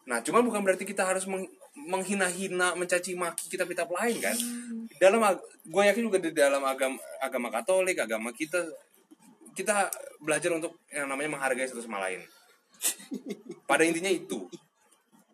Nah, 0.07 0.23
cuman 0.23 0.41
bukan 0.47 0.63
berarti 0.63 0.87
kita 0.87 1.03
harus 1.03 1.27
meng- 1.27 1.51
menghina-hina, 1.75 2.73
mencaci 2.79 3.13
maki 3.13 3.51
kitab-kitab 3.51 3.91
lain 3.91 4.17
kan. 4.23 4.35
Dalam 5.03 5.19
gue 5.67 5.83
yakin 5.83 6.03
juga 6.07 6.17
di 6.23 6.31
dalam 6.31 6.63
agama 6.63 6.95
agama 7.19 7.51
Katolik, 7.51 7.99
agama 7.99 8.31
kita 8.31 8.63
kita 9.51 9.91
belajar 10.23 10.55
untuk 10.55 10.79
yang 10.89 11.11
namanya 11.11 11.35
menghargai 11.35 11.67
satu 11.67 11.83
sama 11.83 11.99
lain. 12.07 12.23
Pada 13.69 13.83
intinya 13.83 14.09
itu. 14.09 14.47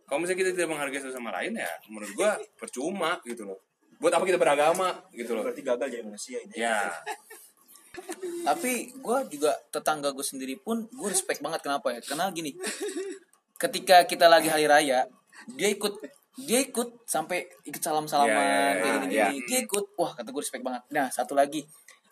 Kalau 0.09 0.19
misalnya 0.19 0.41
kita 0.41 0.51
tidak 0.57 0.69
menghargai 0.73 0.99
satu 0.99 1.13
sama 1.13 1.29
lain 1.37 1.53
ya 1.53 1.69
menurut 1.87 2.11
gue 2.11 2.29
percuma 2.57 3.21
gitu 3.29 3.45
loh. 3.45 3.61
Buat 4.01 4.17
apa 4.17 4.25
kita 4.25 4.41
beragama 4.41 4.89
gitu 5.13 5.37
loh. 5.37 5.45
Berarti 5.45 5.61
gagal 5.61 5.87
jadi 5.87 6.03
manusia 6.03 6.41
ini. 6.41 6.53
Ya, 6.59 6.91
tapi 8.41 8.89
gue 8.89 9.17
juga 9.29 9.53
tetangga 9.69 10.09
gue 10.09 10.25
sendiri 10.25 10.57
pun 10.57 10.89
gue 10.89 11.07
respect 11.13 11.45
banget 11.45 11.61
kenapa 11.61 11.93
ya 11.93 12.01
karena 12.01 12.25
gini 12.33 12.57
ketika 13.63 14.03
kita 14.03 14.27
lagi 14.27 14.47
hari 14.47 14.67
raya 14.67 15.07
dia 15.49 15.69
ikut 15.69 15.93
dia 16.35 16.59
ikut 16.59 17.05
sampai 17.05 17.45
ikut 17.63 17.79
salam 17.79 18.03
salaman 18.05 18.33
Ya, 18.33 18.41
ya, 18.41 18.49
ya, 18.49 18.81
kayak 18.81 18.97
gini, 18.99 19.13
ya. 19.15 19.27
dia 19.45 19.59
ikut 19.61 19.85
wah 19.95 20.11
kata 20.11 20.29
gue 20.29 20.41
respect 20.41 20.63
banget 20.63 20.83
nah 20.89 21.07
satu 21.07 21.31
lagi 21.31 21.63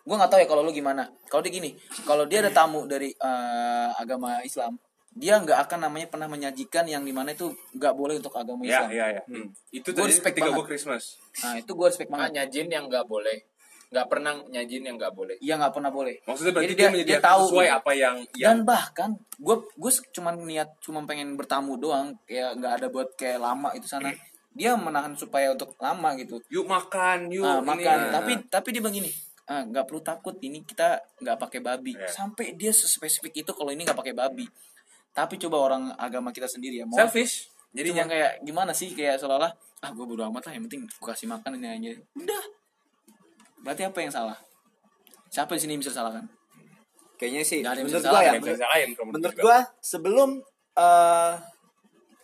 gue 0.02 0.16
nggak 0.16 0.30
tahu 0.30 0.40
ya 0.40 0.48
kalau 0.48 0.62
lu 0.62 0.70
gimana 0.70 1.06
kalau 1.26 1.42
dia 1.42 1.52
gini 1.52 1.70
kalau 2.02 2.24
dia 2.24 2.40
ada 2.40 2.50
tamu 2.50 2.86
dari 2.86 3.10
eh, 3.10 3.90
agama 3.94 4.40
Islam 4.42 4.78
dia 5.12 5.36
nggak 5.36 5.68
akan 5.68 5.78
namanya 5.84 6.08
pernah 6.08 6.24
menyajikan 6.24 6.88
yang 6.88 7.04
di 7.04 7.12
mana 7.12 7.36
itu 7.36 7.52
nggak 7.76 7.92
boleh 7.92 8.16
untuk 8.16 8.32
agama 8.32 8.64
ya, 8.64 8.80
Islam 8.80 8.90
ya, 8.90 9.06
ya. 9.12 9.22
Hmm. 9.28 9.46
Itu 9.68 9.92
Gua 9.92 9.98
tadi 10.00 10.08
respect 10.08 10.32
ketika 10.32 10.48
banget. 10.48 10.56
gue 10.56 10.66
Christmas. 10.72 11.02
nah 11.44 11.54
itu 11.60 11.70
gue 11.70 11.86
respect 11.86 12.08
banget 12.08 12.22
makanya 12.32 12.44
jin 12.48 12.68
yang 12.72 12.84
nggak 12.88 13.04
boleh 13.04 13.36
nggak 13.92 14.06
pernah 14.08 14.32
nyajin 14.48 14.82
yang 14.82 14.96
nggak 14.96 15.12
boleh 15.12 15.36
Iya 15.36 15.54
nggak 15.54 15.72
pernah 15.72 15.90
boleh. 15.90 16.16
Maksudnya 16.24 16.50
berarti 16.50 16.64
Jadi 16.64 16.74
dia, 16.74 16.80
dia- 16.80 16.90
menyediakan 16.90 17.20
dia 17.20 17.28
tahu 17.28 17.42
sesuai 17.46 17.66
gitu. 17.66 17.76
apa 17.76 17.90
yang 17.92 18.16
yang 18.32 18.48
Dan 18.48 18.58
bahkan 18.64 19.10
gue 19.36 19.56
gue 19.70 19.92
cuma 20.10 20.30
niat 20.32 20.68
cuma 20.80 20.98
pengen 21.04 21.28
bertamu 21.34 21.76
doang, 21.76 22.16
kayak 22.24 22.56
nggak 22.56 22.72
ada 22.74 22.86
buat 22.88 23.08
kayak 23.12 23.38
lama 23.38 23.68
itu 23.72 23.84
sana. 23.84 24.08
Dia 24.50 24.72
menahan 24.74 25.12
supaya 25.12 25.48
untuk 25.50 25.76
lama 25.76 26.08
gitu. 26.14 26.40
yuk 26.48 26.64
makan, 26.64 27.28
yuk 27.28 27.40
Ah, 27.42 27.58
ini. 27.58 27.68
makan. 27.68 27.96
Nah. 27.98 28.12
Tapi 28.14 28.32
tapi 28.48 28.68
dia 28.70 28.80
begini, 28.80 29.08
ah, 29.44 29.60
nggak 29.62 29.84
perlu 29.84 30.00
takut 30.00 30.36
ini 30.38 30.60
kita 30.62 30.96
nggak 31.18 31.36
pakai 31.38 31.60
babi. 31.60 31.92
Iya. 31.92 32.08
Sampai 32.08 32.52
dia 32.52 32.68
spesifik 32.70 33.32
itu 33.38 33.50
kalau 33.50 33.68
ini 33.68 33.80
nggak 33.82 33.94
pakai 33.94 34.12
babi. 34.12 34.48
Tapi 35.10 35.36
coba 35.38 35.56
orang 35.62 35.92
agama 35.94 36.32
kita 36.32 36.44
sendiri 36.46 36.80
ya 36.80 36.84
mau 36.84 36.96
selfish. 36.96 37.52
jadi 37.68 37.88
cuma 37.90 38.04
kayak 38.06 38.32
gimana 38.40 38.72
sih 38.72 38.92
kayak 38.92 39.16
seolah-olah 39.16 39.52
ah 39.78 39.90
gue 39.90 40.04
bodo 40.06 40.22
amat 40.22 40.44
lah 40.44 40.52
yang 40.54 40.64
penting 40.64 40.84
gue 40.84 41.04
kasih 41.06 41.24
makan 41.26 41.56
ini 41.56 41.68
aja 41.68 41.92
udah 42.14 42.42
berarti 43.62 43.82
apa 43.82 43.98
yang 43.98 44.10
salah 44.10 44.36
siapa 45.28 45.54
di 45.54 45.60
sini 45.60 45.72
yang 45.74 45.82
bisa 45.82 45.94
salahkan 45.94 46.26
Kayaknya 47.14 47.42
sih 47.46 47.58
Nggak 47.62 47.70
ada 47.70 47.78
yang 47.78 47.86
menurut 47.86 48.02
bisa 48.02 48.10
gua 48.10 48.20
ya. 48.20 48.32
bisa 48.34 48.54
kalau 48.58 48.82
Menurut 48.82 49.14
menurut 49.14 49.36
gua 49.38 49.58
sebelum 49.78 50.30
eh 50.74 51.32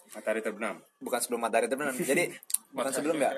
matahari 0.09 0.41
terbenam. 0.43 0.75
bukan 0.99 1.19
sebelum 1.23 1.41
matahari 1.41 1.67
terbenam. 1.71 1.95
Jadi 1.95 2.25
bukan 2.75 2.91
sebelum 2.91 3.17
ya. 3.17 3.31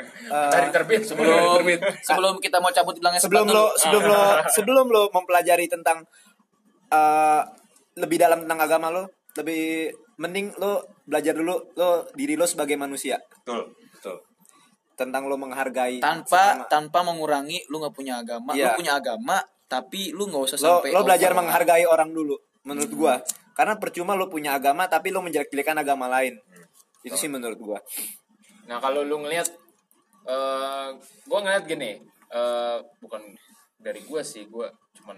dari 0.49 0.67
Eh, 0.67 0.73
terbit 0.73 1.03
sebelum 1.05 1.61
sebelum 2.01 2.35
kita 2.45 2.57
mau 2.59 2.73
cabut 2.73 2.97
bilangnya 2.97 3.21
sebelum 3.21 3.45
lo 3.45 3.77
sebelum 3.77 4.03
lo 4.09 4.21
sebelum 4.57 4.87
lo 4.89 5.03
mempelajari 5.13 5.69
tentang 5.69 6.01
eh 6.89 7.43
lebih 8.01 8.17
dalam 8.17 8.49
tentang 8.49 8.61
agama 8.65 8.89
lo, 8.89 9.05
lebih 9.37 9.93
mending 10.17 10.57
lo 10.57 10.81
belajar 11.05 11.37
dulu 11.37 11.61
lo 11.77 12.09
diri 12.17 12.41
lo 12.41 12.49
sebagai 12.49 12.81
manusia 12.81 13.21
betul. 13.37 13.69
Tentang 15.01 15.25
lo 15.25 15.35
menghargai 15.35 15.97
tanpa 15.99 16.61
sesama. 16.61 16.69
tanpa 16.69 16.99
mengurangi 17.01 17.65
lu 17.67 17.81
nggak 17.81 17.95
punya 17.95 18.21
agama 18.21 18.53
Iya. 18.53 18.71
lu 18.71 18.85
punya 18.85 18.93
agama 18.95 19.37
tapi 19.65 20.13
lu 20.13 20.29
nggak 20.29 20.43
usah 20.45 20.57
lo 20.59 20.65
sampai 20.77 20.91
lo 20.91 21.01
belajar 21.03 21.31
over. 21.31 21.39
menghargai 21.41 21.85
orang 21.85 22.11
dulu 22.11 22.37
menurut 22.63 22.93
gua 22.93 23.15
karena 23.53 23.75
percuma 23.75 24.13
lo 24.13 24.29
punya 24.29 24.53
agama 24.53 24.85
tapi 24.87 25.09
lo 25.09 25.21
menjelek-jelekan 25.21 25.77
agama 25.79 26.05
lain 26.07 26.37
itu 27.01 27.17
sih 27.17 27.27
menurut 27.27 27.57
gua 27.57 27.81
Nah 28.63 28.79
kalau 28.79 29.03
lu 29.03 29.19
ngelihat, 29.19 29.51
eh 30.23 30.89
gua 31.25 31.39
ngeliat 31.41 31.65
gini, 31.65 31.99
eh 32.29 32.77
bukan 33.01 33.19
dari 33.77 33.99
gua 34.01 34.23
sih, 34.23 34.47
gua 34.47 34.69
cuman 34.93 35.17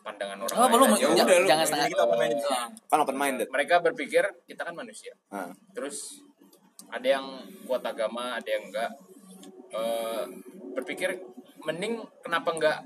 pandangan 0.00 0.38
orang 0.38 0.54
Oh, 0.54 0.68
belum 0.70 0.86
lain 0.86 0.94
aja. 0.94 1.04
jangan, 1.04 1.20
udah, 1.20 1.36
lu- 1.36 1.50
jangan 1.50 1.66
setengah 1.66 1.88
kita 1.90 2.02
open 2.02 2.18
minded. 2.18 2.40
Eh, 2.40 2.66
kan 2.86 2.98
open 2.98 3.16
minded 3.18 3.46
mereka 3.50 3.74
berpikir 3.82 4.24
kita 4.44 4.62
kan 4.62 4.72
manusia, 4.72 5.12
nah, 5.28 5.52
terus 5.72 6.16
ada 6.86 7.04
yang 7.10 7.26
kuat 7.64 7.82
agama, 7.82 8.36
ada 8.36 8.46
yang 8.46 8.64
enggak. 8.64 8.88
Eh 9.74 10.24
berpikir 10.74 11.18
mending 11.66 12.02
kenapa 12.22 12.50
enggak 12.54 12.78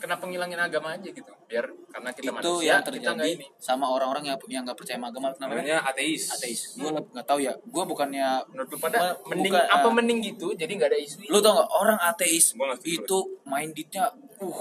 kenapa 0.00 0.24
ngilangin 0.24 0.56
agama 0.56 0.96
aja 0.96 1.12
gitu 1.12 1.28
biar 1.44 1.66
karena 1.92 2.10
kita 2.14 2.30
itu 2.30 2.32
manusia 2.32 2.48
yang 2.48 2.56
kita 2.56 2.72
nggak 2.72 2.86
terjadi 2.88 3.30
ini. 3.36 3.46
sama 3.60 3.86
orang-orang 3.90 4.24
yang 4.32 4.38
yang 4.48 4.62
nggak 4.64 4.78
percaya 4.78 4.96
sama 4.96 5.12
agama 5.12 5.28
namanya? 5.36 5.60
Namanya 5.60 5.78
ateis. 5.84 6.22
ateis. 6.32 6.60
Gue 6.78 6.88
nggak 6.88 7.26
tahu 7.26 7.38
ya. 7.44 7.52
Gue 7.68 7.84
bukannya 7.84 8.28
menurut 8.48 8.68
lu 8.72 8.78
pada 8.80 8.98
Me- 9.02 9.36
mending 9.36 9.52
bukan, 9.52 9.66
apa 9.68 9.88
ah. 9.90 9.92
mending 9.92 10.18
gitu 10.24 10.46
jadi 10.56 10.72
nggak 10.72 10.90
ada 10.94 10.98
isu 10.98 11.16
lu 11.28 11.38
tau 11.44 11.52
nggak 11.58 11.70
orang 11.74 11.98
ateis 12.00 12.56
itu 12.86 13.18
mindsetnya 13.44 14.08
uh 14.40 14.58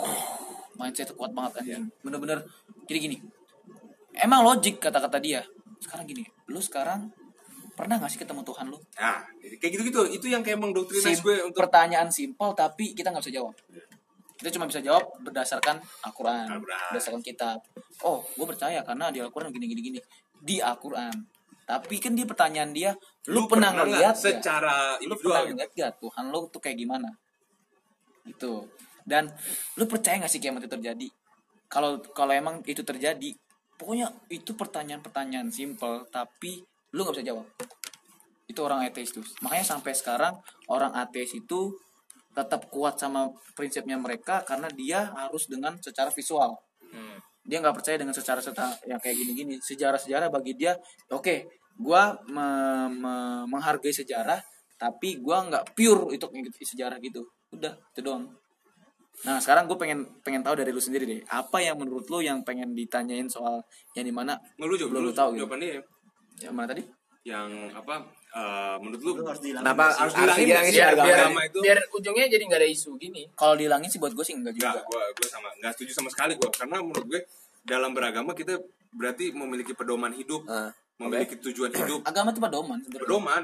mindset 0.76 1.16
kuat 1.16 1.32
banget 1.32 1.64
anjing. 1.64 1.86
Bener-bener 2.04 2.44
gini 2.90 3.00
gini. 3.00 3.18
Emang 4.20 4.44
logik 4.44 4.84
kata-kata 4.84 5.24
dia. 5.24 5.46
Sekarang 5.80 6.04
gini 6.04 6.28
lu 6.50 6.60
sekarang 6.60 7.14
pernah 7.80 7.96
gak 7.96 8.12
sih 8.12 8.20
ketemu 8.20 8.44
Tuhan 8.44 8.66
lu? 8.68 8.76
Nah, 9.00 9.24
kayak 9.40 9.72
gitu-gitu. 9.72 10.02
Itu 10.12 10.28
yang 10.28 10.44
kayak 10.44 10.60
mendoktrinis 10.60 11.16
Sim- 11.16 11.24
gue 11.24 11.48
untuk 11.48 11.64
pertanyaan 11.64 12.12
simpel 12.12 12.52
tapi 12.52 12.92
kita 12.92 13.16
nggak 13.16 13.24
bisa 13.24 13.34
jawab. 13.40 13.56
Kita 14.36 14.50
cuma 14.56 14.68
bisa 14.68 14.84
jawab 14.84 15.04
berdasarkan 15.24 15.80
Al-Quran 16.04 16.48
berdasarkan 16.64 17.24
kitab. 17.24 17.64
Oh 18.04 18.20
gue 18.24 18.48
percaya 18.48 18.84
karena 18.84 19.12
di 19.12 19.24
Al-Quran 19.24 19.52
gini 19.56 19.72
gini 19.72 19.82
gini 19.82 20.00
di 20.44 20.60
Al-Quran. 20.60 21.16
Tapi 21.64 21.96
kan 22.02 22.18
dia 22.18 22.26
pertanyaan 22.26 22.72
dia 22.74 22.92
lu, 23.30 23.46
pernah 23.46 23.70
nggak 23.70 23.88
ngeliat 23.88 24.16
nggak? 24.18 24.26
secara 24.26 24.98
lu 25.06 25.14
pernah 25.16 25.46
gitu. 25.46 25.54
ngeliat 25.54 25.72
gak 25.78 25.94
Tuhan 26.02 26.26
lu 26.34 26.40
tuh 26.50 26.60
kayak 26.60 26.78
gimana? 26.82 27.10
Itu 28.26 28.66
dan 29.06 29.30
lu 29.78 29.86
percaya 29.86 30.18
gak 30.20 30.32
sih 30.32 30.42
kiamat 30.42 30.66
itu 30.66 30.72
terjadi? 30.72 31.08
Kalau 31.70 32.02
kalau 32.12 32.34
emang 32.34 32.66
itu 32.66 32.82
terjadi 32.82 33.30
pokoknya 33.80 34.12
itu 34.34 34.52
pertanyaan-pertanyaan 34.58 35.48
simpel 35.54 36.04
tapi 36.10 36.66
lu 36.94 37.06
nggak 37.06 37.16
bisa 37.20 37.28
jawab. 37.34 37.46
Itu 38.50 38.60
orang 38.66 38.86
ateis 38.86 39.14
tuh. 39.14 39.26
Makanya 39.46 39.66
sampai 39.66 39.94
sekarang 39.94 40.34
orang 40.70 40.94
ateis 40.98 41.34
itu 41.38 41.74
tetap 42.34 42.70
kuat 42.70 42.98
sama 42.98 43.30
prinsipnya 43.58 43.98
mereka 43.98 44.42
karena 44.46 44.70
dia 44.74 45.10
harus 45.14 45.50
dengan 45.50 45.78
secara 45.82 46.10
visual. 46.14 46.54
Hmm. 46.90 47.22
dia 47.46 47.62
nggak 47.62 47.82
percaya 47.82 47.98
dengan 47.98 48.14
secara 48.14 48.42
secara 48.42 48.74
yang 48.86 48.98
kayak 49.02 49.16
gini-gini. 49.18 49.58
Sejarah-sejarah 49.62 50.30
bagi 50.30 50.54
dia 50.54 50.74
oke 51.10 51.50
gua 51.78 52.14
me- 52.30 52.90
me- 52.94 53.46
menghargai 53.50 53.90
sejarah 53.94 54.38
tapi 54.78 55.18
gua 55.18 55.46
nggak 55.50 55.74
pure 55.74 56.14
itu 56.14 56.26
sejarah 56.66 57.02
gitu. 57.02 57.26
Udah 57.54 57.74
itu 57.94 58.02
doang. 58.06 58.30
Nah 59.28 59.36
sekarang 59.44 59.68
gue 59.68 59.76
pengen 59.76 60.08
pengen 60.24 60.40
tahu 60.40 60.56
dari 60.56 60.72
lu 60.72 60.80
sendiri 60.80 61.04
deh 61.04 61.20
apa 61.28 61.60
yang 61.60 61.76
menurut 61.76 62.08
lu 62.08 62.24
yang 62.24 62.40
pengen 62.48 62.72
ditanyain 62.72 63.28
soal 63.28 63.60
yang 63.92 64.08
di 64.08 64.14
mana 64.16 64.40
lu 64.64 64.80
jawab 64.80 64.96
dulu 64.96 65.12
lu 65.12 65.14
tahu 65.16 65.36
gitu. 65.36 65.44
jawabannya 65.44 65.68
ya. 65.76 65.82
Yang 66.40 66.54
mana 66.54 66.68
tadi 66.70 66.84
yang 67.22 67.50
apa 67.70 67.96
eh, 68.32 68.76
menurut 68.80 69.02
lu 69.02 69.12
Lu 69.14 69.24
harus 69.24 69.40
dihilangin 69.40 69.66
kenapa 69.66 69.84
sih? 69.86 70.00
harus 70.00 70.14
dihilangin 70.14 70.40
dihilangin 70.42 70.72
sih 70.72 70.78
biar 70.78 70.90
agama 70.90 71.06
biar, 71.06 71.20
agama 71.20 71.42
itu. 71.44 71.60
biar 71.60 71.78
ujungnya 71.92 72.26
jadi 72.28 72.44
nggak 72.46 72.60
ada 72.60 72.70
isu 72.70 72.92
gini 72.96 73.22
kalau 73.34 73.54
dihilangin 73.54 73.90
sih 73.90 74.00
buat 74.00 74.14
gue 74.14 74.24
sih 74.24 74.34
enggak 74.34 74.54
juga 74.54 74.72
Enggak, 74.72 74.86
gue 74.86 75.04
gue 75.14 75.28
sama 75.28 75.48
nggak 75.54 75.72
setuju 75.74 75.92
sama 75.94 76.10
sekali 76.10 76.34
gue 76.36 76.50
karena 76.50 76.78
menurut 76.80 77.06
gue 77.06 77.22
dalam 77.62 77.92
beragama 77.92 78.32
kita 78.32 78.56
berarti 78.90 79.30
memiliki 79.32 79.72
pedoman 79.72 80.10
hidup, 80.12 80.42
Ah, 80.46 80.72
memiliki 80.98 81.38
tujuan 81.40 81.70
hidup, 81.70 82.02
agama 82.10 82.32
itu 82.32 82.40
pedoman 82.40 82.78
sebenarnya 82.80 83.06
pedoman. 83.06 83.44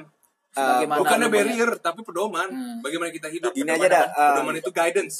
Sebagaimana 0.50 0.98
Bukannya 0.98 1.20
lu 1.20 1.28
punya- 1.28 1.46
barrier 1.46 1.72
tapi 1.78 2.00
pedoman. 2.02 2.48
Hmm. 2.48 2.78
Bagaimana 2.80 3.12
kita 3.12 3.28
hidup? 3.28 3.52
Gini 3.52 3.68
Pedoman 3.68 3.76
aja 3.78 3.88
dah, 3.92 4.06
eh, 4.08 4.30
pedoman 4.32 4.56
itu 4.56 4.72
guidance. 4.72 5.16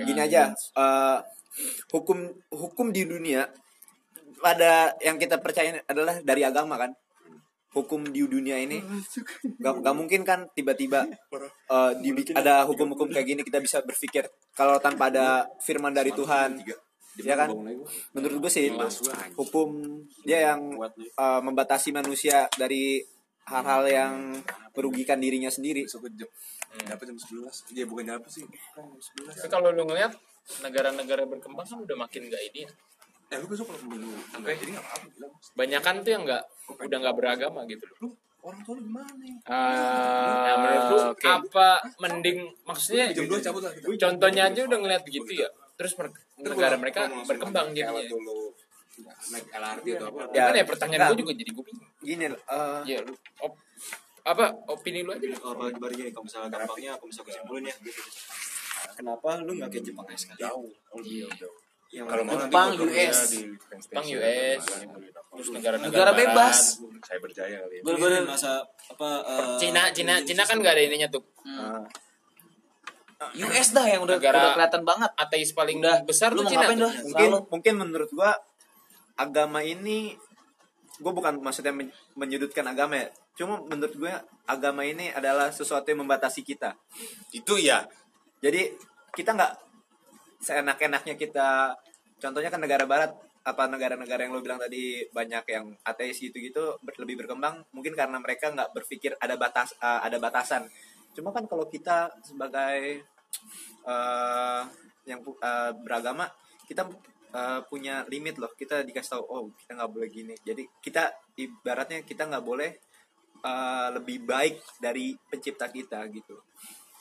gini 0.00 0.18
aja 0.18 0.42
eh, 0.50 1.18
hukum 1.90 2.18
hukum 2.50 2.86
di 2.88 3.02
dunia 3.04 3.44
pada 4.38 4.72
yang 4.98 5.14
kita 5.14 5.36
percaya 5.36 5.84
adalah 5.84 6.16
dari 6.18 6.42
agama 6.42 6.74
kan 6.76 6.90
hukum 7.70 8.02
di 8.10 8.26
dunia 8.26 8.58
ini. 8.58 8.82
Gak, 9.62 9.84
gak 9.84 9.94
mungkin 9.94 10.24
kan 10.26 10.48
tiba-tiba 10.56 11.06
eh, 11.06 11.92
dibikin 12.00 12.34
ada 12.34 12.64
hukum-hukum 12.66 13.12
kayak 13.12 13.26
gini 13.28 13.42
kita 13.44 13.60
bisa 13.60 13.84
berpikir 13.84 14.26
kalau 14.56 14.80
tanpa 14.80 15.12
ada 15.12 15.46
firman 15.62 15.94
dari 15.94 16.10
Tuhan. 16.10 16.58
ya 17.20 17.36
kan? 17.36 17.52
Menurut 18.16 18.48
gue 18.48 18.52
sih 18.52 18.72
hukum 19.36 19.68
dia 20.24 20.52
yang 20.52 20.74
eh, 20.80 21.40
membatasi 21.44 21.92
manusia 21.92 22.48
dari 22.56 23.04
hal-hal 23.50 23.82
yang 23.90 24.14
merugikan 24.74 25.18
dirinya 25.18 25.50
sendiri. 25.50 25.84
Dapat 25.86 27.04
jam 27.10 27.18
11. 27.18 27.74
Ya 27.74 27.84
bukan 27.84 28.06
apa 28.14 28.28
sih? 28.30 28.46
Kan 28.74 28.86
jam 28.94 29.26
11. 29.26 29.42
tapi 29.42 29.50
kalau 29.50 29.74
lu 29.74 29.82
ngeliat 29.86 30.14
negara-negara 30.62 31.26
berkembang 31.26 31.66
kan 31.66 31.78
udah 31.82 31.96
makin 31.98 32.30
nggak 32.30 32.42
ini 32.54 32.60
ya. 32.66 32.70
Eh 33.30 33.36
lu 33.38 33.46
besok 33.46 33.66
kalau 33.70 33.78
dulu. 33.86 34.10
Oke, 34.10 34.50
jadi 34.58 34.70
enggak 34.74 34.84
apa-apa 34.90 35.06
bilang. 35.14 35.32
banyakan 35.54 35.94
tuh 36.02 36.10
yang 36.10 36.22
nggak 36.26 36.42
udah 36.78 36.98
nggak 37.02 37.16
beragama 37.18 37.60
gitu 37.66 37.84
loh 37.90 37.96
Lu 38.02 38.08
orang 38.40 38.60
tua 38.64 38.74
lu 38.78 38.82
gimana 38.86 39.10
nih? 39.20 39.34
nah 39.44 40.54
menurut 40.56 40.84
lu 40.88 40.98
oke. 41.12 41.26
apa 41.28 41.68
mending 42.00 42.38
maksudnya 42.64 43.12
Jam 43.12 43.28
2 43.28 43.36
cabut 43.44 43.62
lah 43.66 43.72
kita. 43.74 43.86
contohnya 44.08 44.42
aja 44.48 44.60
udah 44.64 44.78
ngeliat 44.80 45.02
begitu 45.04 45.44
ya 45.44 45.48
terus 45.76 45.92
negara 46.40 46.76
mereka 46.80 47.10
berkembang 47.28 47.74
jadinya 47.76 48.00
naik 49.32 49.46
LRT 49.52 49.86
atau 49.96 50.06
apa? 50.12 50.20
Ya. 50.32 50.42
kan 50.48 50.54
ya 50.56 50.64
pertanyaan 50.64 51.08
gue 51.12 51.18
juga 51.24 51.32
jadi 51.36 51.50
gue 51.52 51.64
bingung 51.68 51.88
gini 52.00 52.24
eh, 52.32 52.80
ya 52.88 52.98
lu 53.04 53.12
op, 53.44 53.52
apa 54.24 54.44
opini 54.68 55.00
lu 55.00 55.10
aja 55.16 55.24
deh. 55.24 55.36
Kalau 55.40 55.56
bagi 55.56 55.96
gini, 55.96 56.10
kalau 56.12 56.24
misalnya 56.28 56.48
gampangnya, 56.52 56.90
aku 57.00 57.08
bisa 57.08 57.24
kesimpulan 57.24 57.64
ya. 57.64 57.74
Kenapa 58.92 59.40
lu 59.40 59.56
nggak 59.56 59.68
kayak 59.72 59.84
Jepang 59.88 60.06
sekali? 60.12 60.44
Iya. 60.44 61.48
Yang 61.90 62.06
Kalau 62.06 62.22
mau 62.22 62.32
nanti 62.32 62.46
Jepang, 62.46 62.68
gua 62.70 62.86
kerja 62.86 63.02
US. 63.02 63.18
di 63.26 63.40
Jepang. 63.76 64.04
US. 64.08 64.62
terus 65.30 65.48
negara-negara 65.50 65.90
Negara 65.90 66.12
bebas. 66.12 66.58
Saya 67.00 67.18
percaya 67.18 67.56
kali 67.60 67.74
ya. 67.76 67.82
Bener-bener. 67.82 68.22
masa 68.24 68.52
apa? 68.62 69.08
eh, 69.20 69.56
Cina 69.58 69.82
Cina 69.90 70.14
Cina 70.20 70.42
kan 70.42 70.56
nggak 70.56 70.70
ada 70.72 70.82
ininya 70.82 71.08
tuh 71.08 71.22
eh, 71.44 71.82
US 73.40 73.68
dah 73.70 73.86
yang 73.86 74.02
udah 74.02 74.16
Negara- 74.16 74.38
udah 74.40 74.50
kelihatan 74.54 74.82
banget 74.82 75.10
ateis 75.14 75.50
paling 75.52 75.78
Udah, 75.78 76.00
besar 76.02 76.32
tuh 76.32 76.44
Cina 76.44 76.66
tuh. 76.66 76.78
dah? 76.80 76.92
mungkin 77.00 77.30
Selalu. 77.30 77.38
mungkin 77.48 77.74
menurut 77.76 78.10
gua 78.10 78.32
agama 79.14 79.60
ini 79.60 80.16
gue 80.96 81.12
bukan 81.14 81.38
maksudnya 81.38 81.70
men- 81.70 81.88
menyudutkan 82.14 82.64
agama 82.64 82.92
ya 82.94 83.08
cuma 83.34 83.56
menurut 83.62 83.94
gue 83.94 84.12
agama 84.44 84.82
ini 84.82 85.08
adalah 85.10 85.48
sesuatu 85.48 85.84
yang 85.86 86.00
membatasi 86.00 86.40
kita 86.42 86.76
Itu 87.30 87.56
ya. 87.56 87.88
jadi 88.38 88.72
kita 89.10 89.32
nggak 89.32 89.52
seenak-enaknya 90.40 91.14
kita 91.20 91.76
contohnya 92.20 92.50
kan 92.52 92.60
negara 92.60 92.84
barat 92.84 93.12
apa 93.40 93.64
negara-negara 93.72 94.28
yang 94.28 94.36
lo 94.36 94.44
bilang 94.44 94.60
tadi 94.60 95.08
banyak 95.08 95.44
yang 95.48 95.72
ateis 95.88 96.20
gitu-gitu 96.20 96.76
ber- 96.84 96.98
lebih 97.00 97.24
berkembang 97.24 97.64
mungkin 97.72 97.96
karena 97.96 98.20
mereka 98.20 98.52
nggak 98.52 98.76
berpikir 98.76 99.16
ada 99.16 99.40
batas 99.40 99.72
eh, 99.80 100.00
ada 100.04 100.20
batasan. 100.20 100.68
Cuma 101.16 101.32
kan 101.32 101.48
kalau 101.48 101.64
kita 101.64 102.12
sebagai 102.20 103.00
eh 103.88 104.62
yang 105.08 105.20
eh, 105.24 105.72
beragama 105.80 106.28
kita 106.68 106.84
eh, 107.32 107.60
punya 107.64 108.04
limit 108.12 108.36
loh. 108.36 108.52
Kita 108.52 108.84
dikasih 108.84 109.16
tahu 109.16 109.24
oh 109.24 109.42
kita 109.56 109.80
nggak 109.80 109.90
boleh 109.90 110.08
gini. 110.12 110.34
Jadi 110.44 110.68
kita 110.84 111.08
ibaratnya 111.40 112.04
kita 112.04 112.28
nggak 112.28 112.44
boleh 112.44 112.70
eh, 113.40 113.88
lebih 113.96 114.28
baik 114.28 114.60
dari 114.76 115.16
pencipta 115.16 115.72
kita 115.72 116.04
gitu. 116.12 116.36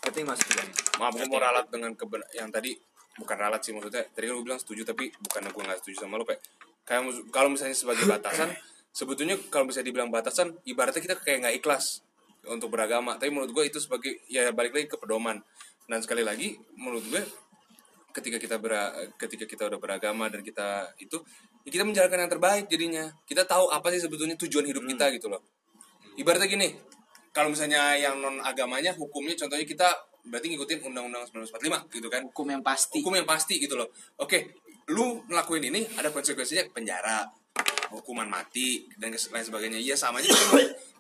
Itu 0.08 0.16
yang 0.16 0.32
maksud 0.32 0.48
gue? 0.56 0.66
Maaf 1.04 1.12
gue 1.20 1.28
mau 1.28 1.44
ralat 1.44 1.68
dengan 1.68 1.92
keben 2.00 2.24
yang 2.32 2.48
tadi 2.48 2.72
bukan 3.20 3.36
ralat 3.36 3.62
sih 3.62 3.76
maksudnya 3.76 4.08
tadi 4.10 4.26
kan 4.32 4.34
gue 4.40 4.46
bilang 4.48 4.62
setuju 4.62 4.88
tapi 4.88 5.12
bukan 5.20 5.52
gue 5.52 5.64
nggak 5.68 5.80
setuju 5.84 6.08
sama 6.08 6.16
lo 6.16 6.24
kayak 6.24 6.40
kayak 6.88 7.02
kalau 7.30 7.52
misalnya 7.52 7.76
sebagai 7.76 8.08
batasan 8.08 8.50
sebetulnya 9.00 9.36
kalau 9.52 9.68
misalnya 9.68 9.88
dibilang 9.92 10.10
batasan 10.10 10.56
ibaratnya 10.64 11.04
kita 11.04 11.16
kayak 11.20 11.38
nggak 11.46 11.56
ikhlas 11.62 12.02
untuk 12.48 12.72
beragama. 12.72 13.20
Tapi 13.20 13.30
menurut 13.34 13.52
gue 13.52 13.64
itu 13.68 13.80
sebagai 13.82 14.24
ya 14.32 14.50
balik 14.56 14.72
lagi 14.72 14.88
ke 14.88 14.96
pedoman. 14.96 15.42
Dan 15.90 16.00
sekali 16.06 16.22
lagi 16.22 16.56
menurut 16.78 17.04
gue 17.10 17.22
ketika 18.14 18.38
kita 18.42 18.56
ber 18.58 18.74
ketika 19.18 19.46
kita 19.46 19.64
udah 19.70 19.80
beragama 19.82 20.30
dan 20.34 20.42
kita 20.42 20.98
itu 20.98 21.22
ya 21.66 21.70
kita 21.70 21.84
menjalankan 21.84 22.20
yang 22.26 22.32
terbaik 22.32 22.66
jadinya. 22.70 23.06
Kita 23.26 23.44
tahu 23.44 23.74
apa 23.74 23.90
sih 23.92 24.00
sebetulnya 24.00 24.38
tujuan 24.40 24.64
hidup 24.70 24.86
kita 24.86 25.06
gitu 25.18 25.28
loh. 25.28 25.42
Ibaratnya 26.16 26.48
gini 26.48 26.70
kalau 27.30 27.54
misalnya 27.54 27.96
yang 27.96 28.18
non 28.20 28.42
agamanya 28.42 28.92
hukumnya 28.98 29.38
contohnya 29.38 29.64
kita 29.64 29.90
berarti 30.26 30.52
ngikutin 30.56 30.80
undang-undang 30.84 31.24
1945 31.30 31.96
gitu 31.96 32.08
kan? 32.12 32.22
Hukum 32.28 32.48
yang 32.50 32.64
pasti. 32.64 33.00
Hukum 33.00 33.14
yang 33.16 33.28
pasti 33.28 33.60
gitu 33.62 33.80
loh. 33.80 33.90
Oke 34.20 34.70
lu 34.90 35.22
ngelakuin 35.30 35.70
ini 35.70 35.86
ada 36.02 36.10
konsekuensinya 36.10 36.66
penjara 36.74 37.30
hukuman 37.94 38.26
mati 38.26 38.90
dan 38.98 39.14
lain 39.14 39.46
sebagainya. 39.46 39.80
Iya 39.82 39.94
sama 39.98 40.22
aja. 40.22 40.34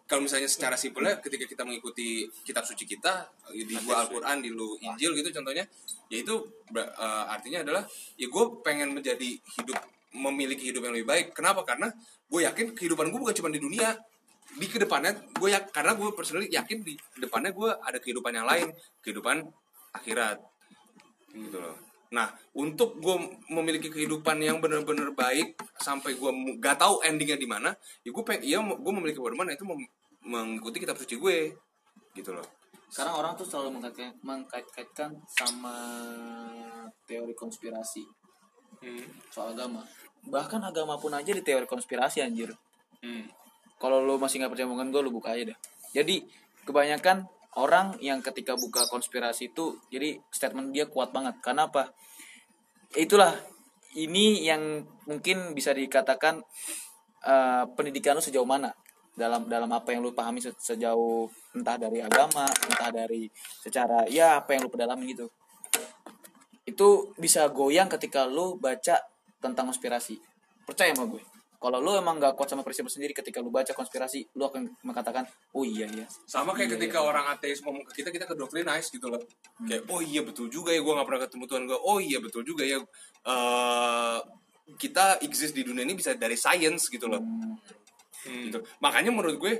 Kalau 0.09 0.25
misalnya 0.25 0.49
secara 0.49 0.73
simpelnya 0.73 1.21
ketika 1.21 1.45
kita 1.45 1.61
mengikuti 1.61 2.25
kitab 2.41 2.65
suci 2.65 2.89
kita 2.89 3.29
di 3.53 3.77
gua 3.85 4.05
Al-Quran 4.05 4.41
di 4.41 4.49
lu 4.49 4.73
Injil 4.81 5.13
gitu 5.13 5.29
contohnya 5.29 5.61
ya 6.09 6.17
itu 6.17 6.33
ber- 6.73 6.89
eh, 6.89 7.25
artinya 7.29 7.61
adalah 7.61 7.85
ya 8.17 8.25
gue 8.25 8.43
pengen 8.65 8.89
menjadi 8.97 9.37
hidup 9.37 9.77
memiliki 10.17 10.73
hidup 10.73 10.89
yang 10.89 10.97
lebih 10.97 11.05
baik. 11.05 11.25
Kenapa? 11.37 11.61
Karena 11.61 11.93
gue 12.25 12.41
yakin 12.41 12.73
kehidupan 12.73 13.13
gue 13.13 13.19
bukan 13.21 13.37
cuma 13.37 13.53
di 13.53 13.61
dunia 13.61 13.93
di 14.57 14.65
ke 14.65 14.81
depannya 14.81 15.13
gue 15.13 15.49
ya 15.51 15.61
karena 15.69 15.93
gue 15.93 16.09
personally 16.17 16.49
yakin 16.49 16.81
di 16.81 16.97
depannya 17.21 17.53
gue 17.53 17.69
ada 17.69 17.97
kehidupan 18.01 18.33
yang 18.33 18.47
lain 18.49 18.73
kehidupan 19.05 19.45
akhirat. 19.93 20.41
Gitu 21.29 21.57
loh. 21.59 21.77
Nah 22.09 22.33
untuk 22.57 22.97
gue 22.97 23.15
memiliki 23.53 23.93
kehidupan 23.93 24.41
yang 24.41 24.57
benar-benar 24.57 25.13
baik 25.13 25.53
sampai 25.77 26.17
gue 26.17 26.31
gak 26.57 26.81
tahu 26.81 27.05
endingnya 27.05 27.37
di 27.37 27.45
mana 27.45 27.69
ya 28.01 28.09
gue 28.09 28.23
pengen 28.25 28.41
iya 28.41 28.57
gue 28.61 28.93
memiliki 28.93 29.21
pedoman 29.21 29.53
itu 29.53 29.65
mem- 29.67 29.91
mengikuti 30.25 30.81
kitab 30.81 30.97
suci 30.97 31.21
gue 31.21 31.53
gitu 32.17 32.33
loh. 32.33 32.45
Sekarang 32.89 33.21
orang 33.21 33.37
tuh 33.37 33.45
selalu 33.45 33.77
mengkait- 33.77 34.17
mengkait-kaitkan 34.25 35.13
sama 35.29 35.77
teori 37.05 37.37
konspirasi 37.37 38.01
soal 39.29 39.53
agama. 39.53 39.85
Bahkan 40.25 40.61
agama 40.63 40.97
pun 40.97 41.13
aja 41.13 41.31
di 41.31 41.43
teori 41.45 41.69
konspirasi 41.69 42.25
anjir. 42.25 42.51
Hmm. 42.99 43.27
Kalau 43.81 44.03
lu 44.03 44.19
masih 44.19 44.43
nggak 44.43 44.51
percaya 44.53 44.67
omongan 44.67 44.91
gue 44.91 45.01
lu 45.01 45.11
buka 45.15 45.33
aja 45.33 45.55
dah 45.55 45.57
jadi 45.89 46.21
kebanyakan 46.69 47.25
orang 47.57 47.97
yang 47.97 48.21
ketika 48.21 48.53
buka 48.53 48.85
konspirasi 48.85 49.49
itu 49.49 49.73
jadi 49.89 50.21
statement 50.29 50.69
dia 50.69 50.85
kuat 50.85 51.09
banget. 51.09 51.41
Karena 51.41 51.65
apa? 51.65 51.89
Itulah 52.93 53.33
ini 53.97 54.45
yang 54.45 54.85
mungkin 55.09 55.57
bisa 55.57 55.73
dikatakan 55.73 56.45
eh, 57.25 57.63
pendidikan 57.73 58.13
lu 58.13 58.21
sejauh 58.21 58.45
mana? 58.45 58.69
Dalam 59.17 59.49
dalam 59.49 59.67
apa 59.73 59.91
yang 59.91 60.05
lu 60.05 60.13
pahami 60.13 60.39
se- 60.39 60.55
sejauh 60.55 61.27
entah 61.57 61.75
dari 61.75 61.99
agama 61.99 62.45
entah 62.47 62.93
dari 62.93 63.27
secara 63.59 64.05
ya 64.05 64.39
apa 64.39 64.53
yang 64.53 64.69
lu 64.69 64.71
pedalami 64.71 65.11
gitu. 65.11 65.27
Itu 66.63 67.17
bisa 67.17 67.49
goyang 67.49 67.89
ketika 67.89 68.29
lu 68.29 68.61
baca 68.61 69.01
tentang 69.41 69.73
konspirasi. 69.73 70.21
Percaya 70.63 70.93
sama 70.93 71.09
gue 71.09 71.38
kalau 71.59 71.83
lu 71.83 71.91
emang 71.99 72.15
gak 72.23 72.39
kuat 72.39 72.47
sama 72.47 72.63
prinsip 72.63 72.87
lu 72.87 72.91
sendiri 72.91 73.11
ketika 73.11 73.43
lu 73.43 73.51
baca 73.51 73.75
konspirasi 73.75 74.31
lu 74.39 74.47
akan 74.47 74.71
mengatakan 74.79 75.27
oh 75.51 75.67
iya 75.67 75.91
iya. 75.91 76.07
Sama 76.23 76.55
kayak 76.55 76.79
ketika 76.79 77.03
orang 77.03 77.27
ateis 77.27 77.59
ngomong 77.59 77.83
ke 77.83 77.99
kita 77.99 78.15
kita 78.15 78.23
ke 78.23 78.35
doctrinize 78.39 78.87
gitu 78.87 79.11
loh. 79.11 79.19
Kayak 79.67 79.83
oh 79.91 79.99
iya 79.99 80.23
betul 80.23 80.47
juga 80.47 80.71
ya 80.71 80.79
gue 80.79 80.93
nggak 80.95 81.03
pernah 81.03 81.21
ketemu 81.27 81.43
Tuhan 81.51 81.63
gue 81.67 81.79
oh 81.83 81.99
iya 81.99 82.17
betul 82.23 82.47
juga 82.47 82.63
ya. 82.63 82.79
Eh 83.27 84.19
kita 84.79 85.19
exist 85.25 85.51
di 85.51 85.67
dunia 85.67 85.83
ini 85.83 85.99
bisa 85.99 86.15
dari 86.15 86.39
science 86.39 86.87
gitu 86.87 87.11
loh. 87.11 87.19
Gitu. 88.23 88.59
Makanya 88.79 89.11
menurut 89.11 89.35
gue 89.35 89.53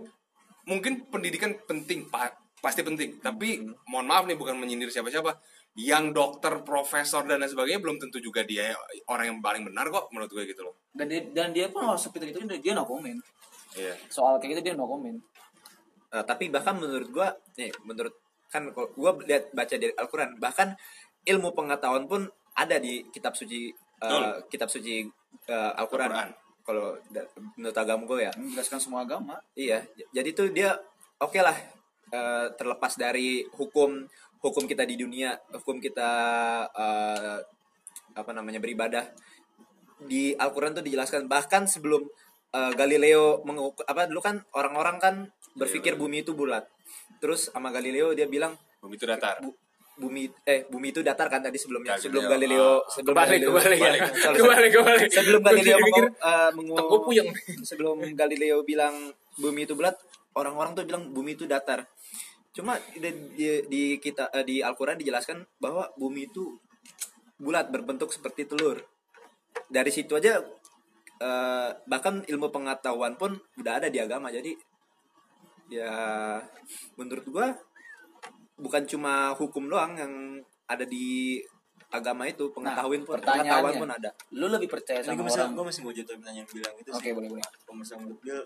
mungkin 0.71 1.03
pendidikan 1.11 1.51
penting 1.67 2.07
pak 2.07 2.39
pasti 2.63 2.79
penting. 2.79 3.19
Tapi 3.19 3.59
mohon 3.91 4.07
maaf 4.07 4.23
nih 4.23 4.39
bukan 4.39 4.55
menyindir 4.55 4.87
siapa-siapa 4.87 5.35
yang 5.77 6.11
dokter 6.11 6.65
profesor 6.65 7.23
dan 7.29 7.39
lain 7.39 7.51
sebagainya 7.51 7.79
belum 7.79 8.01
tentu 8.01 8.17
juga 8.19 8.41
dia 8.43 8.73
orang 9.07 9.33
yang 9.33 9.37
paling 9.39 9.63
benar 9.67 9.87
kok 9.93 10.09
menurut 10.09 10.31
gue 10.33 10.43
gitu 10.49 10.65
loh 10.65 10.75
dan 10.91 11.05
dia 11.07 11.21
dan 11.29 11.53
dia 11.53 11.69
pun 11.69 11.85
harus 11.85 12.01
seperti 12.03 12.33
itu 12.33 12.41
dia 12.47 12.73
no 12.73 12.83
comment 12.83 13.21
iya 13.77 13.93
soal 14.09 14.41
kayak 14.41 14.59
gitu 14.59 14.61
dia 14.71 14.75
no 14.75 14.89
comment 14.89 15.19
Eh, 16.09 16.23
tapi 16.25 16.49
bahkan 16.49 16.73
menurut 16.73 17.09
gua 17.13 17.29
nih 17.53 17.69
menurut 17.85 18.17
kan 18.49 18.65
kalau 18.73 18.89
gua 18.97 19.13
lihat 19.29 19.53
baca 19.53 19.75
dari 19.77 19.93
Al-Qur'an 19.93 20.41
bahkan 20.41 20.73
ilmu 21.21 21.53
pengetahuan 21.53 22.09
pun 22.09 22.25
ada 22.57 22.81
di 22.81 23.05
kitab 23.13 23.37
suci 23.37 23.69
eh, 23.69 24.01
Betul. 24.01 24.49
kitab 24.49 24.69
suci 24.73 25.05
eh, 25.45 25.71
Al-Qur'an. 25.77 26.09
Al-Qur'an. 26.09 26.31
Kalau 26.65 27.01
menurut 27.57 27.77
agama 27.81 28.05
gue 28.05 28.29
ya. 28.29 28.31
menjelaskan 28.37 28.77
semua 28.77 29.01
agama 29.01 29.41
Iya, 29.57 29.81
jadi 30.13 30.29
tuh 30.37 30.53
dia 30.53 30.77
oke 31.17 31.41
lah 31.41 31.57
eh, 32.13 32.47
terlepas 32.57 32.93
dari 32.93 33.41
hukum 33.57 34.05
hukum 34.39 34.65
kita 34.65 34.83
di 34.87 34.95
dunia, 34.95 35.35
hukum 35.53 35.79
kita 35.79 36.09
eh, 36.71 37.37
apa 38.15 38.31
namanya 38.31 38.59
beribadah. 38.59 39.07
Di 39.99 40.31
Al-Qur'an 40.35 40.71
tuh 40.71 40.83
dijelaskan 40.83 41.27
bahkan 41.27 41.67
sebelum 41.67 42.07
eh, 42.55 42.71
Galileo 42.75 43.43
mengukur 43.43 43.83
apa 43.83 44.07
dulu 44.07 44.23
kan 44.23 44.39
orang-orang 44.55 44.97
kan 44.97 45.15
berpikir 45.55 45.99
bumi 45.99 46.23
itu 46.23 46.31
bulat. 46.31 46.63
Terus 47.19 47.51
sama 47.51 47.69
Galileo 47.69 48.15
dia 48.15 48.25
bilang 48.25 48.55
bumi 48.79 48.95
itu 48.95 49.05
datar. 49.07 49.43
Bu- 49.43 49.55
bumi 49.99 50.31
eh 50.47 50.63
bumi 50.71 50.95
itu 50.95 51.03
datar 51.03 51.27
kan 51.27 51.43
tadi 51.43 51.59
sebelumnya. 51.59 51.99
Galileo, 51.99 52.07
sebelum 52.07 52.23
Galileo 52.31 52.63
ah. 52.63 52.77
sebelum 52.87 53.13
kebalik 53.19 53.29
Galileo. 53.35 53.49
kebalik 53.51 53.79
ya. 53.79 53.91
Kebalik. 53.91 54.37
Kebalik 54.39 54.71
kebalik. 54.71 55.09
Sebelum 55.11 55.41
Galileo 55.43 55.77
pikir- 55.83 56.11
mengu, 56.15 56.23
eh, 56.23 56.49
mengu- 56.55 57.03
puyeng. 57.03 57.29
sebelum 57.67 57.97
Galileo 58.15 58.57
bilang 58.63 58.95
bumi 59.35 59.67
itu 59.67 59.75
bulat 59.75 59.99
orang-orang 60.31 60.71
tuh 60.71 60.87
bilang 60.87 61.11
bumi 61.11 61.35
itu 61.35 61.43
datar 61.43 61.83
cuma 62.49 62.81
di, 62.97 63.09
di, 63.37 63.47
di 63.69 63.83
kita 64.01 64.33
eh, 64.33 64.45
di 64.45 64.59
Al-Qur'an 64.59 64.97
dijelaskan 64.97 65.45
bahwa 65.61 65.85
bumi 65.95 66.25
itu 66.25 66.57
bulat 67.37 67.69
berbentuk 67.69 68.09
seperti 68.09 68.49
telur 68.49 68.81
dari 69.69 69.91
situ 69.93 70.17
aja 70.17 70.41
eh, 71.21 71.69
bahkan 71.85 72.25
ilmu 72.25 72.49
pengetahuan 72.49 73.15
pun 73.15 73.37
udah 73.61 73.73
ada 73.79 73.87
di 73.87 74.01
agama 74.01 74.33
jadi 74.33 74.57
ya 75.69 75.93
menurut 76.97 77.25
gua 77.29 77.47
bukan 78.57 78.83
cuma 78.89 79.31
hukum 79.37 79.69
doang 79.69 79.95
yang 79.95 80.13
ada 80.65 80.83
di 80.83 81.39
agama 81.89 82.29
itu 82.29 82.53
pengetahuan 82.53 83.01
pun 83.01 83.17
pengetahuan 83.17 83.45
pertanyaannya 83.45 83.81
pun 83.81 83.89
ada 83.89 84.09
lu 84.37 84.45
lebih 84.49 84.69
percaya 84.69 85.01
Ini 85.01 85.09
sama 85.09 85.25
masih, 85.25 85.41
orang 85.41 85.53
gue 85.57 85.65
masih 85.73 85.81
mau 85.81 85.93
jatuh 85.93 86.15
pertanyaan 86.21 86.45
yang 86.45 86.49
bilang 86.53 86.75
itu 86.77 86.89
oke 86.93 87.01
sih. 87.01 87.13
boleh 87.17 87.29
boleh 87.33 87.43
misalnya 87.73 88.01
menurut 88.05 88.45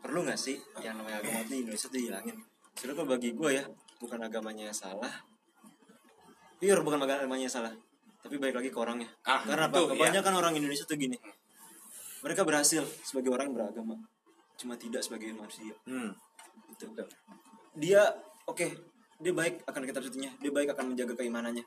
perlu 0.00 0.20
nggak 0.26 0.40
sih 0.40 0.56
yang 0.82 0.96
namanya 0.98 1.16
agama 1.22 1.38
itu 1.44 1.50
di 1.52 1.58
Indonesia 1.62 1.86
tuh 1.86 1.98
dihilangin? 2.00 2.36
Kalau 2.80 3.04
bagi 3.04 3.36
gue 3.36 3.50
ya 3.60 3.64
bukan 4.00 4.20
agamanya 4.20 4.72
salah, 4.72 5.12
pure 6.56 6.80
bukan 6.80 7.00
agamanya 7.04 7.48
salah, 7.48 7.72
tapi 8.24 8.40
baik 8.40 8.56
lagi 8.56 8.68
ke 8.72 8.78
orangnya. 8.80 9.08
Ah, 9.24 9.44
Karena 9.44 9.68
apa? 9.68 9.76
itu, 9.76 9.82
iya. 9.84 9.92
Kebanyakan 9.92 10.32
orang 10.36 10.52
Indonesia 10.56 10.84
tuh 10.88 10.96
gini, 10.96 11.16
mereka 12.24 12.44
berhasil 12.44 12.80
sebagai 13.04 13.28
orang 13.32 13.52
yang 13.52 13.56
beragama, 13.60 13.94
cuma 14.56 14.74
tidak 14.80 15.04
sebagai 15.04 15.32
manusia. 15.36 15.76
hmm. 15.84 16.12
Gitu. 16.70 16.86
Dia 17.76 18.02
oke, 18.48 18.66
dia 19.20 19.32
baik 19.36 19.60
akan 19.68 19.82
kitab 19.84 20.00
sucinya, 20.00 20.32
dia 20.40 20.48
baik 20.48 20.72
akan 20.72 20.96
menjaga 20.96 21.12
keimanannya. 21.20 21.64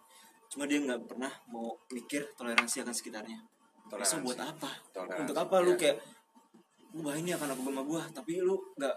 Cuma 0.50 0.66
dia 0.66 0.82
nggak 0.82 1.06
pernah 1.06 1.30
mau 1.50 1.78
mikir 1.90 2.26
toleransi 2.34 2.82
akan 2.82 2.94
sekitarnya. 2.94 3.38
Toleransi 3.90 4.18
Toleransi. 4.18 4.26
buat 4.26 4.40
apa? 4.42 4.70
Toleransi, 4.90 5.22
Untuk 5.22 5.38
apa 5.38 5.56
lu 5.62 5.74
ya. 5.74 5.78
kayak 5.78 5.98
bah 6.94 7.16
ini 7.18 7.34
akan 7.34 7.48
agama 7.54 7.82
gua, 7.86 8.02
tapi 8.10 8.38
lu 8.42 8.58
nggak 8.78 8.96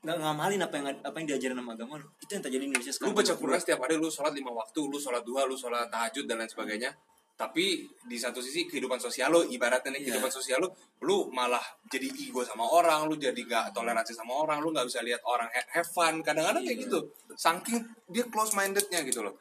nggak 0.00 0.16
ngamalin 0.16 0.60
apa 0.64 0.74
yang 0.80 0.86
apa 1.04 1.16
yang 1.20 1.26
diajarin 1.28 1.56
sama 1.60 1.72
agama 1.76 1.94
lu. 2.00 2.08
Itu 2.20 2.30
yang 2.32 2.44
terjadi 2.44 2.62
di 2.64 2.68
Indonesia 2.72 2.88
lu 2.88 2.96
sekarang. 2.96 3.16
baca 3.20 3.32
Quran 3.36 3.58
setiap 3.60 3.78
hari 3.84 3.94
lu 4.00 4.08
sholat 4.08 4.32
lima 4.32 4.50
waktu 4.50 4.80
lu 4.80 4.96
sholat 4.96 5.22
duha 5.24 5.44
lu 5.44 5.56
sholat 5.60 5.92
tahajud 5.92 6.24
dan 6.24 6.40
lain 6.40 6.48
sebagainya. 6.48 6.90
Tapi 7.36 7.88
di 8.04 8.16
satu 8.20 8.44
sisi 8.44 8.68
kehidupan 8.68 9.00
sosial 9.00 9.32
lu 9.32 9.40
ibaratnya 9.48 9.96
nih 9.96 10.00
Iya. 10.00 10.06
kehidupan 10.12 10.28
sosial 10.28 10.60
lu 10.60 10.68
lu 11.00 11.16
malah 11.32 11.60
jadi 11.88 12.08
ego 12.12 12.44
sama 12.44 12.68
orang 12.68 13.08
lu 13.08 13.16
jadi 13.16 13.40
gak 13.44 13.72
toleransi 13.72 14.12
sama 14.12 14.36
orang 14.44 14.60
lu 14.60 14.72
nggak 14.72 14.84
bisa 14.84 15.00
lihat 15.00 15.20
orang 15.24 15.48
have 15.72 15.88
fun. 15.88 16.20
Kadang-kadang 16.20 16.60
kayak 16.64 16.84
gitu. 16.84 17.00
Saking 17.32 17.80
dia 18.08 18.24
close 18.28 18.52
mindednya 18.52 19.00
gitu 19.04 19.24
loh. 19.24 19.32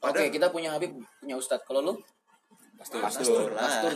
Oke 0.00 0.12
Padahal- 0.12 0.28
kita 0.28 0.46
punya 0.52 0.76
Habib 0.76 0.92
punya 1.16 1.36
Ustadz. 1.36 1.64
Kalau 1.64 1.80
lu? 1.80 1.94
Pastur. 2.76 3.00
Pastur. 3.00 3.48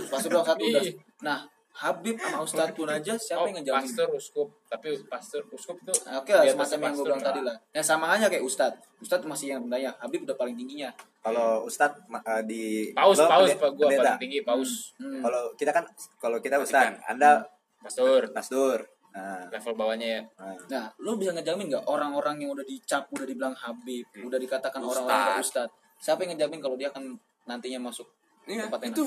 Pastor 0.08 0.28
doang 0.32 0.46
satu 0.48 0.64
udah. 0.64 0.80
Ih. 0.84 0.96
nah 1.20 1.44
Habib 1.70 2.18
sama 2.18 2.42
Ustadz 2.42 2.74
pun 2.74 2.90
aja 2.90 3.14
siapa 3.14 3.40
oh, 3.40 3.48
yang 3.48 3.62
ngejamin 3.62 3.86
pastor 3.86 4.08
uskup 4.12 4.48
tapi 4.66 4.88
pastor 5.06 5.42
uskup 5.54 5.76
itu 5.80 5.94
Oke 6.12 6.34
lah, 6.34 6.42
di 6.44 6.50
atasnya 6.52 6.76
semacam 6.76 6.78
yang 6.82 6.92
gue 6.92 7.04
bilang 7.06 7.22
lah. 7.22 7.28
tadi 7.30 7.40
lah. 7.46 7.56
Yang 7.72 7.86
sama 7.86 8.06
aja 8.10 8.26
kayak 8.26 8.44
Ustadz. 8.44 8.82
Ustadz 9.00 9.24
masih 9.24 9.46
yang 9.56 9.60
rendahnya. 9.64 9.90
Habib 10.02 10.26
udah 10.26 10.36
paling 10.36 10.54
tingginya. 10.58 10.90
Kalau 11.22 11.64
Ustadz 11.64 12.04
eh, 12.10 12.42
di 12.44 12.62
paus 12.92 13.16
lo 13.16 13.30
paus 13.30 13.50
pak 13.54 13.70
gua 13.78 13.86
pendeta. 13.86 14.02
paling 14.02 14.20
tinggi 14.20 14.40
paus 14.42 14.72
Hmm. 15.00 15.22
Kalau 15.24 15.42
kita 15.56 15.70
kan 15.72 15.84
kalau 16.20 16.38
kita 16.42 16.56
Ustadz, 16.60 17.00
Anda 17.08 17.46
pastor 17.80 18.28
pastor. 18.34 18.84
Nah, 19.10 19.42
level 19.50 19.74
bawahnya 19.74 20.06
ya 20.06 20.22
nah. 20.38 20.54
Nah, 20.70 20.86
lu 21.02 21.18
bisa 21.18 21.34
ngejamin 21.34 21.66
nggak 21.66 21.82
orang-orang 21.90 22.46
yang 22.46 22.54
udah 22.54 22.62
dicap, 22.62 23.10
udah 23.10 23.26
dibilang 23.26 23.50
Habib, 23.58 24.06
udah 24.22 24.38
dikatakan 24.38 24.78
orang-orang 24.78 25.42
Ustadz. 25.42 25.74
Siapa 25.98 26.22
yang 26.22 26.38
ngejamin 26.38 26.62
kalau 26.62 26.78
dia 26.78 26.94
akan 26.94 27.18
nantinya 27.48 27.90
masuk 27.90 28.06
Iya, 28.46 28.66
tempat 28.66 28.80
yang 28.86 28.92
itu 28.94 29.04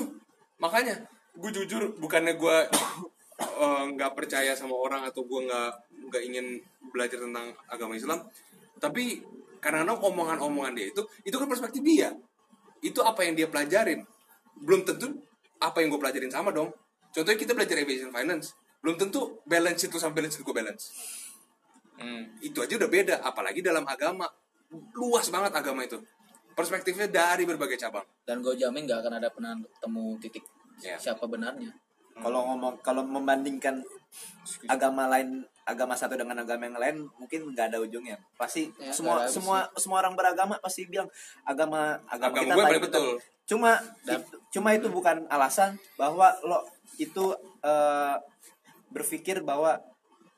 makanya 0.62 0.94
gue 1.34 1.50
jujur 1.50 1.98
bukannya 1.98 2.38
gue 2.38 2.56
eh, 3.42 3.84
nggak 3.94 4.12
percaya 4.14 4.54
sama 4.54 4.78
orang 4.78 5.02
atau 5.10 5.26
gue 5.26 5.40
nggak 5.50 5.70
nggak 6.10 6.22
ingin 6.30 6.62
belajar 6.94 7.18
tentang 7.18 7.50
agama 7.66 7.98
Islam. 7.98 8.22
Tapi 8.78 9.22
kadang-kadang 9.58 9.98
omongan-omongan 9.98 10.72
dia 10.76 10.86
itu 10.94 11.02
itu 11.26 11.34
kan 11.34 11.48
perspektif 11.50 11.82
dia. 11.82 12.14
Itu 12.78 13.02
apa 13.02 13.26
yang 13.26 13.34
dia 13.34 13.50
pelajarin. 13.50 14.06
Belum 14.62 14.86
tentu 14.86 15.10
apa 15.58 15.82
yang 15.82 15.90
gue 15.90 16.00
pelajarin 16.00 16.30
sama 16.30 16.54
dong. 16.54 16.70
Contohnya 17.10 17.38
kita 17.38 17.52
belajar 17.56 17.78
aviation 17.82 18.14
finance. 18.14 18.54
Belum 18.84 18.94
tentu 19.00 19.40
balance 19.48 19.88
itu 19.88 19.96
sama 19.98 20.14
balance 20.14 20.38
itu 20.38 20.44
gue 20.46 20.56
balance. 20.56 20.94
Hmm. 21.94 22.26
itu 22.42 22.58
aja 22.58 22.74
udah 22.74 22.90
beda 22.90 23.16
apalagi 23.22 23.62
dalam 23.62 23.86
agama. 23.86 24.26
Luas 24.98 25.30
banget 25.30 25.54
agama 25.54 25.86
itu. 25.86 25.98
Perspektifnya 26.54 27.06
dari 27.06 27.46
berbagai 27.46 27.78
cabang. 27.78 28.02
Dan 28.26 28.42
gue 28.42 28.54
jamin 28.58 28.86
nggak 28.86 28.98
akan 28.98 29.14
ada 29.22 29.30
pernah 29.30 29.54
temu 29.78 30.18
titik 30.18 30.42
Ya. 30.82 30.96
siapa 30.98 31.24
benarnya. 31.26 31.70
Kalau 32.14 32.46
ngomong 32.46 32.78
kalau 32.78 33.02
membandingkan 33.02 33.82
agama 34.70 35.10
lain 35.10 35.42
agama 35.66 35.96
satu 35.96 36.14
dengan 36.14 36.38
agama 36.38 36.68
yang 36.70 36.78
lain 36.78 36.96
mungkin 37.18 37.50
nggak 37.50 37.74
ada 37.74 37.78
ujungnya. 37.82 38.14
Pasti 38.38 38.70
Ya, 38.78 38.94
semua 38.94 39.18
nggak 39.18 39.26
ada 39.26 39.34
semua 39.34 39.58
semua 39.74 39.96
orang 40.04 40.14
beragama 40.14 40.54
pasti 40.62 40.86
bilang 40.86 41.10
agama 41.42 41.98
agama, 42.06 42.38
Agama 42.38 42.52
kita 42.54 42.54
gue 42.54 42.80
betul. 42.86 43.08
Cuma 43.44 43.76
itu- 44.06 44.38
cuma 44.54 44.68
itu 44.72 44.86
bukan 44.88 45.26
alasan 45.26 45.74
bahwa 45.98 46.30
lo 46.46 46.62
itu 46.96 47.34
eh, 47.64 48.14
berpikir 48.94 49.42
bahwa 49.42 49.74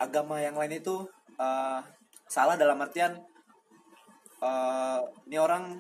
agama 0.01 0.41
yang 0.41 0.57
lain 0.57 0.81
itu 0.81 1.05
eh, 1.37 1.81
salah 2.27 2.57
dalam 2.57 2.81
artian 2.81 3.21
eh, 4.41 4.99
ini 5.29 5.37
orang 5.37 5.77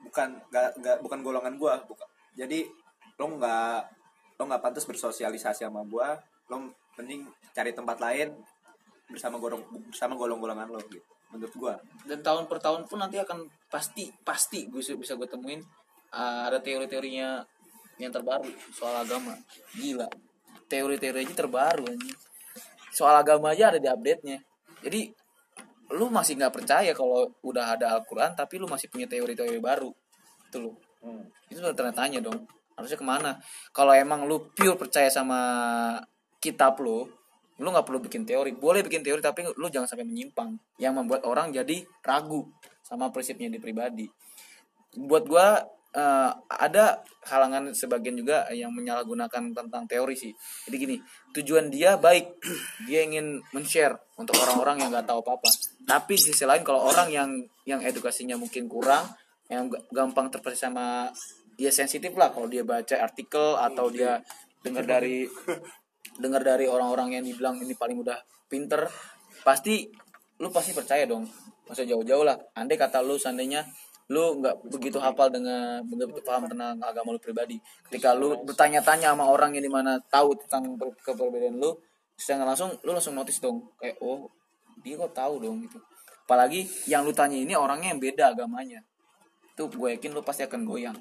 bukan 0.00 0.40
nggak 0.48 0.68
nggak 0.80 0.96
bukan 1.04 1.20
golongan 1.20 1.54
gua 1.60 1.76
bukan 1.84 2.08
jadi 2.34 2.64
lo 3.20 3.26
nggak 3.36 3.78
lo 4.40 4.42
nggak 4.48 4.62
pantas 4.64 4.88
bersosialisasi 4.88 5.68
sama 5.68 5.84
gua 5.84 6.16
lo 6.48 6.72
mending 6.96 7.28
cari 7.52 7.76
tempat 7.76 8.00
lain 8.00 8.32
bersama 9.12 9.36
golong 9.36 9.60
bersama 9.92 10.16
golong-golongan 10.16 10.72
lo 10.72 10.80
gitu 10.88 11.04
menurut 11.30 11.54
gua 11.54 11.74
Dan 12.08 12.24
tahun 12.24 12.48
per 12.48 12.58
tahun 12.58 12.88
pun 12.88 12.98
nanti 12.98 13.20
akan 13.20 13.44
pasti 13.70 14.10
pasti 14.24 14.66
gue 14.66 14.82
bisa 14.82 15.14
gue 15.14 15.28
temuin 15.30 15.62
uh, 16.10 16.50
ada 16.50 16.58
teori-teorinya 16.58 17.38
yang 18.02 18.10
terbaru 18.10 18.50
soal 18.74 19.06
agama. 19.06 19.38
Gila. 19.78 20.10
Teori-teori 20.66 21.22
aja 21.22 21.34
terbaru 21.36 21.86
anjing. 21.86 22.18
Soal 22.90 23.14
agama 23.14 23.54
aja 23.54 23.70
ada 23.70 23.78
di 23.78 23.86
update-nya. 23.86 24.42
Jadi 24.82 25.12
lu 25.90 26.06
masih 26.10 26.38
nggak 26.38 26.54
percaya 26.54 26.90
kalau 26.94 27.30
udah 27.42 27.74
ada 27.74 27.98
Al-Quran 27.98 28.38
tapi 28.38 28.62
lu 28.62 28.70
masih 28.70 28.86
punya 28.86 29.10
teori-teori 29.10 29.58
baru 29.58 29.90
itu 30.46 30.58
lu 30.62 30.70
itu 31.50 31.58
tanda 31.58 31.90
tanya 31.90 32.22
dong 32.22 32.46
harusnya 32.78 32.98
ke 32.98 33.06
mana? 33.06 33.40
Kalau 33.70 33.92
emang 33.94 34.26
lu 34.26 34.50
pure 34.52 34.76
percaya 34.76 35.10
sama 35.12 35.40
kitab 36.40 36.80
lu 36.80 37.06
lu 37.60 37.68
nggak 37.68 37.86
perlu 37.86 38.00
bikin 38.00 38.24
teori. 38.24 38.56
Boleh 38.56 38.80
bikin 38.80 39.04
teori 39.04 39.20
tapi 39.20 39.44
lu 39.44 39.66
jangan 39.68 39.86
sampai 39.86 40.08
menyimpang. 40.08 40.56
Yang 40.80 40.92
membuat 40.96 41.22
orang 41.28 41.52
jadi 41.52 41.84
ragu 42.00 42.48
sama 42.80 43.12
prinsipnya 43.12 43.52
di 43.52 43.60
pribadi. 43.60 44.08
Buat 44.96 45.24
gua 45.28 45.60
eh, 45.92 46.30
ada 46.48 47.04
halangan 47.28 47.76
sebagian 47.76 48.16
juga 48.16 48.48
yang 48.48 48.72
menyalahgunakan 48.72 49.52
tentang 49.52 49.84
teori 49.84 50.16
sih. 50.16 50.32
Jadi 50.66 50.76
gini 50.80 50.96
tujuan 51.36 51.68
dia 51.68 52.00
baik. 52.00 52.40
Dia 52.88 53.04
ingin 53.04 53.44
men-share 53.52 53.94
untuk 54.16 54.40
orang-orang 54.40 54.80
yang 54.80 54.88
nggak 54.88 55.04
tahu 55.04 55.20
apa-apa. 55.20 55.52
Tapi 55.84 56.16
di 56.16 56.32
sisi 56.32 56.48
lain 56.48 56.64
kalau 56.64 56.88
orang 56.88 57.12
yang 57.12 57.30
yang 57.68 57.84
edukasinya 57.84 58.40
mungkin 58.40 58.66
kurang 58.72 59.04
yang 59.52 59.68
gampang 59.92 60.32
terpercaya 60.32 60.70
sama 60.70 60.86
ya 61.60 61.68
sensitif 61.68 62.16
lah 62.16 62.32
kalau 62.32 62.48
dia 62.48 62.64
baca 62.64 62.96
artikel 62.96 63.52
atau 63.60 63.92
dia 63.92 64.24
dengar 64.64 64.88
dari 64.88 65.28
dengar 66.22 66.40
dari 66.40 66.64
orang-orang 66.64 67.20
yang 67.20 67.24
dibilang 67.28 67.60
ini 67.60 67.76
paling 67.76 68.00
udah 68.00 68.16
pinter 68.48 68.88
pasti 69.44 69.92
lu 70.40 70.48
pasti 70.48 70.72
percaya 70.72 71.04
dong. 71.04 71.28
Masa 71.68 71.84
jauh-jauh 71.84 72.24
lah. 72.24 72.40
Andai 72.56 72.80
kata 72.80 73.04
lu 73.04 73.20
seandainya 73.20 73.60
lu 74.10 74.40
nggak 74.40 74.72
begitu 74.72 74.98
hafal 74.98 75.30
dengan 75.30 75.84
begitu 75.86 76.18
paham 76.24 76.48
tentang 76.48 76.80
agama 76.80 77.12
lu 77.12 77.20
pribadi. 77.20 77.60
Ketika 77.86 78.16
lu 78.16 78.40
bertanya-tanya 78.48 79.12
sama 79.12 79.28
orang 79.28 79.52
yang 79.52 79.68
di 79.68 79.72
mana 79.72 80.00
tahu 80.08 80.32
tentang 80.40 80.80
keperbedaan 81.04 81.60
lu 81.60 81.76
secara 82.16 82.48
langsung 82.48 82.72
lu 82.88 82.96
langsung 82.96 83.12
notice 83.12 83.38
dong. 83.44 83.68
Kayak 83.76 84.00
oh 84.00 84.32
dia 84.80 84.96
kok 84.96 85.12
tahu 85.12 85.44
dong 85.44 85.60
gitu. 85.68 85.76
Apalagi 86.24 86.64
yang 86.88 87.04
lu 87.04 87.12
tanya 87.12 87.36
ini 87.36 87.52
orangnya 87.52 87.92
yang 87.92 88.00
beda 88.00 88.32
agamanya. 88.32 88.80
Itu 89.52 89.68
gue 89.68 90.00
yakin 90.00 90.16
lu 90.16 90.24
pasti 90.24 90.48
akan 90.48 90.64
goyang 90.64 90.96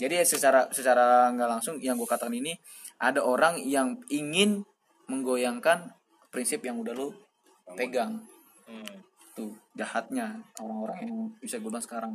jadi 0.00 0.24
secara 0.24 0.72
secara 0.72 1.28
nggak 1.36 1.50
langsung 1.60 1.76
yang 1.76 2.00
gue 2.00 2.08
katakan 2.08 2.32
ini 2.32 2.56
ada 2.96 3.20
orang 3.20 3.60
yang 3.60 4.00
ingin 4.08 4.64
menggoyangkan 5.12 5.92
prinsip 6.32 6.64
yang 6.64 6.80
udah 6.80 6.96
lu 6.96 7.12
pegang. 7.76 8.24
Hmm. 8.70 9.02
tuh 9.30 9.50
jahatnya 9.74 10.42
orang-orang 10.62 10.98
yang 11.06 11.14
bisa 11.42 11.58
gue 11.58 11.68
bilang 11.68 11.82
sekarang. 11.82 12.12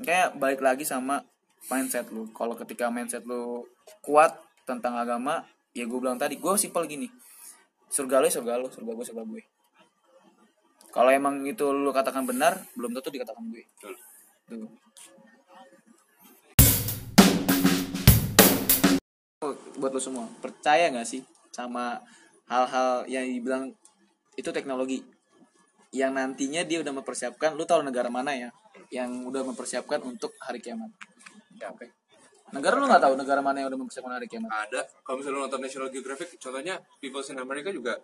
Kayak 0.00 0.36
balik 0.36 0.60
lagi 0.64 0.84
sama 0.84 1.22
mindset 1.68 2.08
lu. 2.08 2.28
Kalau 2.34 2.56
ketika 2.56 2.88
mindset 2.88 3.22
lu 3.24 3.64
kuat 4.02 4.34
tentang 4.66 4.96
agama 4.96 5.44
ya 5.76 5.86
gue 5.86 5.98
bilang 6.00 6.18
tadi 6.18 6.40
gue 6.40 6.52
simpel 6.58 6.88
gini. 6.88 7.06
Surga 7.88 8.18
lu 8.20 8.26
ya 8.26 8.34
surga 8.40 8.58
lu 8.58 8.68
surga 8.72 8.92
gue 8.92 9.06
surga 9.06 9.22
gue 9.22 9.42
kalau 10.94 11.10
emang 11.10 11.42
itu 11.42 11.74
lu 11.74 11.90
katakan 11.90 12.22
benar 12.22 12.54
belum 12.78 12.94
tentu 12.94 13.10
dikatakan 13.10 13.42
gue 13.50 13.66
Betul. 13.66 13.94
tuh 14.46 14.70
buat 19.74 19.90
lo 19.90 20.00
semua 20.00 20.24
percaya 20.38 20.88
nggak 20.88 21.04
sih 21.04 21.20
sama 21.50 22.00
hal-hal 22.46 23.04
yang 23.06 23.24
dibilang 23.24 23.64
itu 24.34 24.50
teknologi 24.50 25.00
yang 25.90 26.10
nantinya 26.10 26.62
dia 26.62 26.80
udah 26.80 26.90
mempersiapkan 26.92 27.54
lu 27.54 27.62
tahu 27.62 27.80
negara 27.80 28.08
mana 28.08 28.34
ya 28.34 28.50
yang 28.90 29.24
udah 29.24 29.42
mempersiapkan 29.44 30.02
untuk 30.02 30.34
hari 30.38 30.58
kiamat 30.58 30.90
Siapa? 31.54 31.80
ya? 31.80 31.90
negara 32.50 32.74
lu 32.76 32.86
nggak 32.86 33.00
tahu 33.00 33.14
negara 33.14 33.40
mana 33.40 33.56
yang 33.58 33.68
udah 33.68 33.80
mempersiapkan 33.80 34.12
hari 34.12 34.26
kiamat 34.26 34.50
ada 34.50 34.82
kalau 35.02 35.16
misalnya 35.18 35.36
lu 35.36 35.44
nonton 35.44 35.60
National 35.60 35.88
Geographic 35.88 36.34
contohnya 36.36 36.74
people 36.98 37.22
in 37.22 37.38
America 37.38 37.70
juga 37.70 37.94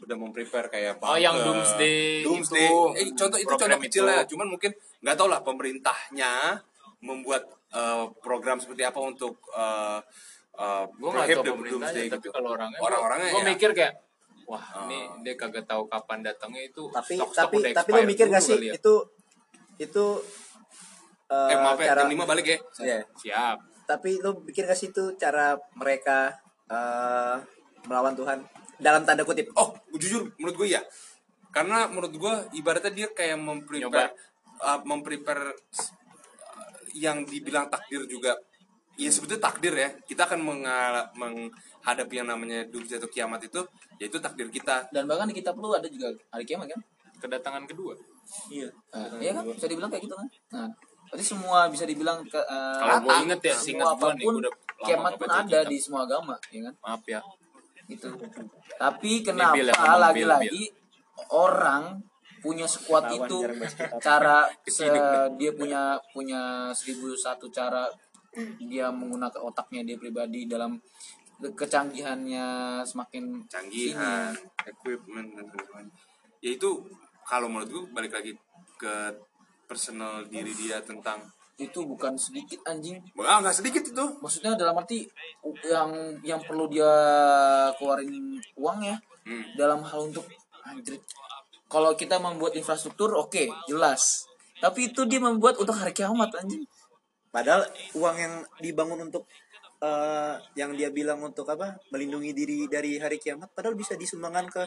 udah 0.00 0.16
memprepare 0.16 0.66
kayak 0.68 0.98
Oh, 1.00 1.14
yang 1.14 1.34
bunker, 1.34 1.46
Doomsday 1.52 2.22
Doomsday. 2.22 2.66
itu. 2.66 2.78
eh, 2.96 3.08
contoh 3.12 3.38
itu 3.38 3.46
Program 3.48 3.70
contoh 3.72 3.84
kecil 3.84 4.04
itu. 4.04 4.14
ya 4.14 4.22
cuman 4.24 4.46
mungkin 4.48 4.70
nggak 5.00 5.16
tahu 5.16 5.28
lah 5.28 5.40
pemerintahnya 5.42 6.32
membuat 7.00 7.42
eh, 7.70 8.04
program 8.20 8.58
seperti 8.58 8.82
apa 8.82 8.98
untuk 8.98 9.34
eh, 9.50 9.98
eh, 10.58 10.84
gue 10.88 11.08
nggak 11.10 11.26
tahu 11.30 11.44
pemerintahnya 11.44 12.02
tapi 12.10 12.26
gitu. 12.26 12.30
kalau 12.34 12.48
orangnya 12.56 12.78
orang-orangnya 12.82 13.28
gue 13.30 13.42
ya. 13.42 13.48
mikir 13.54 13.70
kayak 13.76 13.94
wah 14.50 14.64
Oh. 14.74 14.82
ini 14.90 14.98
dia 15.22 15.34
kagak 15.38 15.62
tahu 15.70 15.86
kapan 15.86 16.26
datangnya 16.26 16.62
itu 16.66 16.82
tapi 16.90 17.14
stok-stok 17.14 17.38
tapi 17.38 17.56
udah 17.62 17.70
tapi 17.70 17.90
lo 17.94 18.00
mikir 18.02 18.26
gak 18.26 18.42
sih 18.42 18.58
ya. 18.58 18.74
itu 18.74 18.94
itu 19.78 20.04
eh, 21.30 21.52
eh 21.54 21.58
maaf 21.62 21.78
ya 21.78 21.94
cara 21.94 22.02
jam 22.02 22.10
5 22.10 22.30
balik 22.34 22.46
ya 22.50 22.58
Iya. 22.82 22.98
siap 23.14 23.56
tapi 23.86 24.18
lo 24.18 24.42
pikir 24.42 24.66
gak 24.66 24.74
sih 24.74 24.90
itu 24.90 25.14
cara 25.14 25.54
mereka 25.78 26.34
eh, 26.66 27.38
melawan 27.86 28.18
Tuhan 28.18 28.42
dalam 28.80 29.04
tanda 29.04 29.22
kutip 29.22 29.52
Oh, 29.54 29.76
jujur 29.94 30.32
menurut 30.40 30.56
gue 30.64 30.68
ya. 30.74 30.82
Karena 31.52 31.86
menurut 31.86 32.16
gue 32.16 32.34
ibaratnya 32.56 32.90
dia 32.90 33.08
kayak 33.12 33.36
memprepare 33.36 34.14
uh, 34.62 34.80
memprepare 34.86 35.52
uh, 35.52 36.72
yang 36.96 37.22
dibilang 37.28 37.68
takdir 37.68 38.08
juga. 38.08 38.34
Ya 39.00 39.08
sebetulnya 39.08 39.40
takdir 39.40 39.72
ya. 39.72 39.88
Kita 40.04 40.22
akan 40.24 40.40
mengal- 40.40 41.08
menghadapi 41.14 42.14
yang 42.14 42.28
namanya 42.28 42.68
doomsday 42.68 43.00
atau 43.00 43.08
kiamat 43.08 43.40
itu 43.40 43.60
yaitu 43.96 44.16
takdir 44.16 44.48
kita. 44.48 44.84
dan 44.90 45.04
bahkan 45.04 45.24
di 45.24 45.34
kitab 45.34 45.56
lu 45.56 45.72
ada 45.72 45.88
juga 45.88 46.08
hari 46.28 46.44
kiamat 46.44 46.68
kan? 46.68 46.80
Kedatangan 47.18 47.64
kedua. 47.64 47.96
Iya. 48.48 48.68
Iya 49.18 49.30
kan? 49.34 49.44
bisa 49.48 49.66
dibilang 49.66 49.88
kayak 49.88 50.04
gitu 50.04 50.14
kan? 50.14 50.28
Nah 50.50 50.68
berarti 51.10 51.26
semua 51.26 51.66
bisa 51.66 51.82
dibilang 51.82 52.22
ke, 52.22 52.38
eh, 52.38 52.76
Kalau 52.78 53.02
rata. 53.02 53.14
inget 53.20 53.40
ya, 53.42 53.54
semua 53.56 53.66
nih, 53.66 53.82
apa 53.90 54.06
pun 54.14 54.34
lama 54.38 54.50
kiamat 54.80 55.12
pun 55.18 55.28
ada 55.28 55.42
kitab. 55.42 55.66
di 55.66 55.76
semua 55.76 56.00
agama 56.04 56.34
ya 56.48 56.60
kan? 56.62 56.74
Maaf 56.78 57.02
ya. 57.04 57.20
Gitu. 57.88 58.08
Tapi 58.78 59.10
ya, 59.18 59.24
kenapa 59.26 59.56
ngomong 59.58 60.00
lagi-lagi 60.00 60.62
orang 61.28 61.84
punya 62.40 62.64
sekuat 62.64 63.04
Lawan 63.04 63.16
itu 63.20 63.38
cara 63.98 64.48
se- 64.64 64.88
dia 65.34 65.50
punya 65.52 65.82
punya 66.08 66.40
seribu 66.70 67.12
satu 67.12 67.50
cara 67.50 67.84
dia 68.62 68.88
menggunakan 68.94 69.40
otaknya 69.42 69.82
dia 69.82 69.96
pribadi 69.98 70.46
dalam 70.46 70.78
kecanggihannya 71.40 72.80
semakin 72.84 73.48
canggihan, 73.48 74.30
equipment 74.68 75.28
dan 75.34 75.44
sebagainya. 75.48 75.92
Ya 76.44 76.50
itu 76.56 76.70
kalau 77.24 77.48
menurut 77.48 77.68
gue 77.68 77.84
balik 77.96 78.12
lagi 78.12 78.32
ke 78.76 78.94
personal 79.64 80.28
diri 80.28 80.52
dia 80.52 80.84
tentang 80.84 81.20
itu 81.60 81.84
bukan 81.84 82.16
sedikit 82.16 82.60
anjing. 82.64 83.00
Ah 83.20 83.40
nggak 83.40 83.56
sedikit 83.56 83.84
itu. 83.84 84.04
Maksudnya 84.20 84.56
dalam 84.56 84.76
arti 84.80 85.04
yang 85.64 85.92
yang 86.24 86.40
perlu 86.40 86.68
dia 86.68 86.88
keluarin 87.76 88.40
uang 88.56 88.80
ya 88.84 88.96
Hmm. 89.20 89.44
dalam 89.52 89.84
hal 89.84 90.08
untuk 90.08 90.24
anjir. 90.64 90.96
Kalau 91.68 91.92
kita 91.92 92.16
membuat 92.16 92.56
infrastruktur 92.56 93.12
oke 93.14 93.52
jelas. 93.68 94.24
Tapi 94.60 94.92
itu 94.92 95.04
dia 95.04 95.20
membuat 95.20 95.60
untuk 95.60 95.76
hari 95.76 95.92
kiamat 95.92 96.32
anjing 96.40 96.64
Padahal 97.30 97.62
uang 97.94 98.16
yang 98.18 98.34
dibangun 98.58 99.06
untuk 99.06 99.24
eh, 99.80 100.34
yang 100.54 100.76
dia 100.76 100.92
bilang 100.92 101.24
untuk 101.24 101.48
apa 101.48 101.80
melindungi 101.88 102.36
diri 102.36 102.58
dari 102.68 103.00
hari 103.00 103.16
kiamat 103.16 103.48
padahal 103.50 103.74
bisa 103.74 103.96
disumbangkan 103.96 104.46
ke 104.52 104.62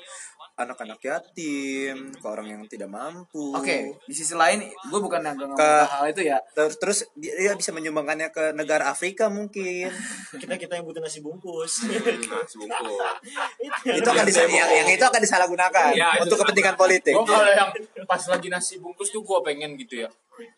anak-anak 0.53 1.01
yatim 1.01 2.13
ke 2.13 2.25
orang 2.25 2.49
yang 2.49 2.61
tidak 2.65 2.89
mampu. 2.89 3.53
Oke 3.53 3.93
di 4.05 4.13
sisi 4.13 4.33
lain 4.33 4.61
gue 4.65 4.99
bukan 4.99 5.21
yang 5.21 5.37
ngomong 5.37 5.57
Ke- 5.57 5.85
hal 5.85 6.05
itu 6.09 6.21
ya. 6.25 6.37
terus 6.53 6.77
terus 6.77 6.99
dia 7.15 7.53
bisa 7.53 7.69
menyumbangkannya 7.73 8.29
ke 8.33 8.43
negara 8.57 8.89
Afrika 8.89 9.29
mungkin. 9.29 9.89
Kita 10.41 10.57
kita 10.57 10.73
yang 10.81 10.85
butuh 10.85 10.99
nasi 10.99 11.21
bungkus. 11.21 11.85
Nah, 11.85 12.43
sebungkus 12.43 12.97
itu 13.99 14.09
akan 14.09 14.25
disa- 14.25 14.49
yang, 14.49 14.69
yang 14.83 14.89
itu 14.89 15.05
akan 15.05 15.21
disalahgunakan 15.21 15.91
Ya, 15.93 16.09
itu 16.17 16.25
untuk 16.25 16.41
kepentingan 16.41 16.73
politik. 16.73 17.13
Gue 17.13 17.25
kalau 17.25 17.53
yang 17.53 17.69
pas 18.09 18.23
lagi 18.27 18.49
nasi 18.49 18.81
bungkus 18.81 19.13
tuh 19.13 19.21
gue 19.21 19.39
pengen 19.45 19.77
gitu 19.77 20.03
ya 20.03 20.09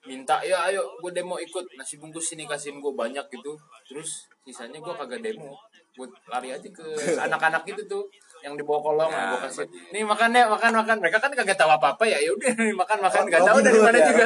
minta 0.07 0.39
ya 0.41 0.67
ayo 0.71 0.83
gue 0.99 1.11
demo 1.11 1.35
ikut. 1.39 1.65
Nasi 1.75 1.99
bungkus 1.99 2.33
sini 2.33 2.47
kasihin 2.47 2.79
gue 2.79 2.93
banyak 2.93 3.25
gitu. 3.31 3.53
Terus 3.87 4.29
sisanya 4.45 4.79
gue 4.79 4.93
kagak 4.93 5.21
demo. 5.21 5.55
Gue 5.95 6.07
lari 6.27 6.51
aja 6.51 6.67
ke 6.67 6.85
anak-anak 7.25 7.63
itu 7.67 7.81
tuh 7.87 8.03
yang 8.43 8.53
di 8.59 8.61
bawah 8.67 8.93
kolong 8.93 9.09
Ya, 9.09 9.31
gue 9.33 9.39
kasih. 9.47 9.65
nih 9.95 10.03
makan 10.03 10.29
ya 10.35 10.45
makan 10.51 10.71
makan. 10.83 10.95
Mereka 10.99 11.17
kan 11.23 11.31
kagak 11.31 11.57
tahu 11.57 11.71
apa 11.71 11.95
apa 11.95 12.03
ya. 12.03 12.17
Ya 12.19 12.29
udah 12.35 12.51
nih 12.51 12.75
makan 12.75 12.97
makan. 12.99 13.23
Gak 13.31 13.43
tahu 13.47 13.57
dari 13.63 13.79
mana 13.79 13.97
ya, 13.97 14.07
juga. 14.11 14.25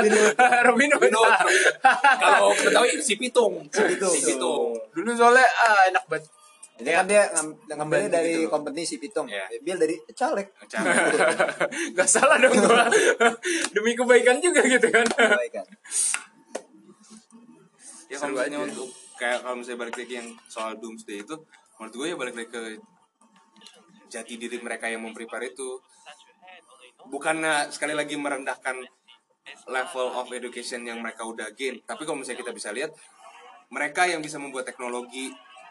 Robin 0.65 0.91
Hood. 0.97 1.13
Kalau 2.23 2.51
pitung. 2.53 2.85
Si 2.99 3.13
pitung. 3.15 3.53
Si 4.13 4.19
pitung. 4.33 4.73
Dulu 4.93 5.09
soalnya 5.13 5.45
ah, 5.61 5.87
enak 5.89 6.05
banget 6.09 6.38
Ini 6.79 6.91
kan 6.95 7.05
dia 7.11 7.27
ngam- 7.35 7.59
ngambilnya 7.67 8.09
dari 8.09 8.33
gitu 8.39 8.47
kompetisi 8.47 8.95
pitung. 9.03 9.27
Iya. 9.27 9.51
Dia 9.59 9.75
dari 9.75 9.99
caleg. 10.15 10.47
Gak 11.97 12.09
salah 12.09 12.39
dong 12.39 12.55
gua. 12.55 12.87
Demi 13.75 13.91
kebaikan 13.99 14.39
juga 14.39 14.63
gitu 14.63 14.87
kan. 14.87 15.03
Kebaikan. 15.03 15.67
ya 18.09 18.17
kalau 18.17 18.33
misalnya 18.33 18.59
untuk 18.65 18.89
kayak 19.21 19.45
kalau 19.45 19.55
misalnya 19.61 19.79
balik 19.85 19.95
lagi 20.01 20.13
yang 20.17 20.29
soal 20.49 20.73
doomsday 20.81 21.21
itu 21.21 21.35
menurut 21.77 21.93
gue 21.93 22.07
ya 22.09 22.15
balik 22.17 22.35
lagi 22.41 22.49
ke 22.49 22.61
jati 24.09 24.33
diri 24.41 24.57
mereka 24.65 24.89
yang 24.89 25.05
memprepare 25.05 25.53
itu 25.53 25.77
bukan 27.05 27.69
sekali 27.69 27.93
lagi 27.93 28.17
merendahkan 28.17 28.81
level 29.69 30.07
of 30.17 30.25
education 30.33 30.89
yang 30.89 31.05
mereka 31.05 31.21
udah 31.21 31.53
gain 31.53 31.77
tapi 31.85 32.09
kalau 32.09 32.17
misalnya 32.17 32.41
kita 32.41 32.49
bisa 32.49 32.73
lihat 32.73 32.89
mereka 33.69 34.09
yang 34.09 34.25
bisa 34.25 34.41
membuat 34.41 34.65
teknologi 34.65 35.29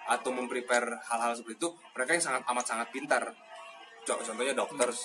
atau 0.09 0.31
memprepare 0.33 0.89
hal-hal 1.05 1.37
seperti 1.37 1.57
itu 1.57 1.69
mereka 1.93 2.11
yang 2.13 2.25
sangat 2.25 2.43
amat 2.47 2.65
sangat 2.65 2.89
pintar 2.89 3.23
Co- 4.03 4.19
contohnya 4.19 4.53
doctors 4.53 5.05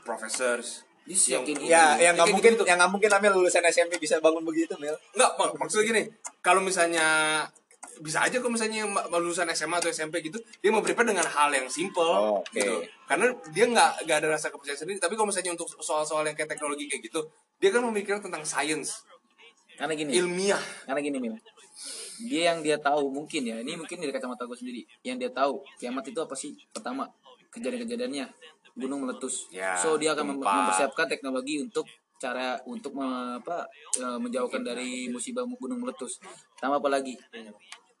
professors 0.00 0.86
Dis, 1.00 1.26
yang 1.26 1.42
Ya, 1.58 1.96
yang 1.98 2.14
nggak 2.14 2.22
kayak 2.22 2.30
mungkin, 2.30 2.52
gitu-gitu. 2.54 2.68
yang 2.68 2.78
nggak 2.78 2.92
mungkin 2.92 3.10
Amel 3.10 3.32
lulusan 3.34 3.64
SMP 3.66 3.96
bisa 3.96 4.20
bangun 4.20 4.44
begitu, 4.44 4.76
Mel. 4.76 4.94
Enggak, 5.10 5.32
mak 5.34 5.56
maksudnya 5.56 5.86
gini, 5.90 6.02
kalau 6.38 6.60
misalnya 6.60 7.06
bisa 7.98 8.20
aja 8.20 8.36
kalau 8.38 8.52
misalnya 8.52 8.84
lulusan 9.10 9.48
SMA 9.50 9.80
atau 9.80 9.90
SMP 9.90 10.20
gitu, 10.20 10.38
dia 10.60 10.70
mau 10.70 10.80
prepare 10.80 11.08
dengan 11.08 11.24
hal 11.24 11.50
yang 11.50 11.66
simple 11.66 12.04
Oh, 12.04 12.38
oke. 12.38 12.52
gitu. 12.52 12.84
Karena 13.04 13.26
dia 13.50 13.64
nggak 13.66 13.90
nggak 14.06 14.16
ada 14.22 14.28
rasa 14.30 14.48
kepercayaan 14.48 14.78
sendiri, 14.78 14.98
tapi 15.00 15.16
kalau 15.16 15.28
misalnya 15.28 15.50
untuk 15.50 15.72
soal-soal 15.74 16.22
yang 16.22 16.36
kayak 16.36 16.52
teknologi 16.52 16.84
kayak 16.86 17.02
gitu, 17.02 17.26
dia 17.56 17.72
kan 17.72 17.82
memikirkan 17.82 18.22
tentang 18.22 18.44
science, 18.44 19.02
karena 19.74 19.96
gini 19.96 20.10
ilmiah. 20.14 20.60
karena 20.84 21.00
gini 21.00 21.16
Mil 21.18 21.34
dia 22.26 22.52
yang 22.52 22.60
dia 22.60 22.76
tahu 22.76 23.08
mungkin 23.08 23.42
ya. 23.42 23.56
Ini 23.60 23.76
mungkin 23.76 23.96
dari 23.96 24.10
kacamata 24.10 24.44
gue 24.44 24.58
sendiri. 24.58 24.82
Yang 25.00 25.16
dia 25.22 25.30
tahu 25.32 25.64
kiamat 25.76 26.04
itu 26.04 26.18
apa 26.18 26.34
sih 26.34 26.52
pertama? 26.70 27.08
Kejadian-kejadiannya. 27.50 28.26
Gunung 28.76 29.02
meletus. 29.02 29.50
Ya, 29.50 29.74
so 29.74 29.98
dia 29.98 30.14
akan 30.14 30.34
mem- 30.34 30.40
mempersiapkan 30.40 31.06
teknologi 31.06 31.58
untuk 31.58 31.84
cara 32.20 32.60
untuk 32.64 32.94
me- 32.94 33.40
apa 33.40 33.66
eh, 33.96 34.18
menjauhkan 34.20 34.60
dari 34.60 35.08
musibah 35.08 35.42
gunung 35.44 35.80
meletus. 35.80 36.20
Tambah 36.60 36.78
apa 36.78 36.88
lagi? 36.88 37.16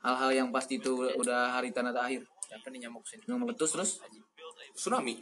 Hal-hal 0.00 0.30
yang 0.32 0.48
pasti 0.48 0.80
itu 0.80 0.96
udah 1.12 1.52
hari 1.52 1.74
tanah 1.74 1.92
akhir 1.92 2.24
Apa 2.50 2.72
nih 2.72 2.88
nyamuk 2.88 3.04
sini? 3.04 3.22
gunung 3.26 3.44
meletus 3.44 3.70
terus? 3.74 3.90
Tsunami. 4.72 5.20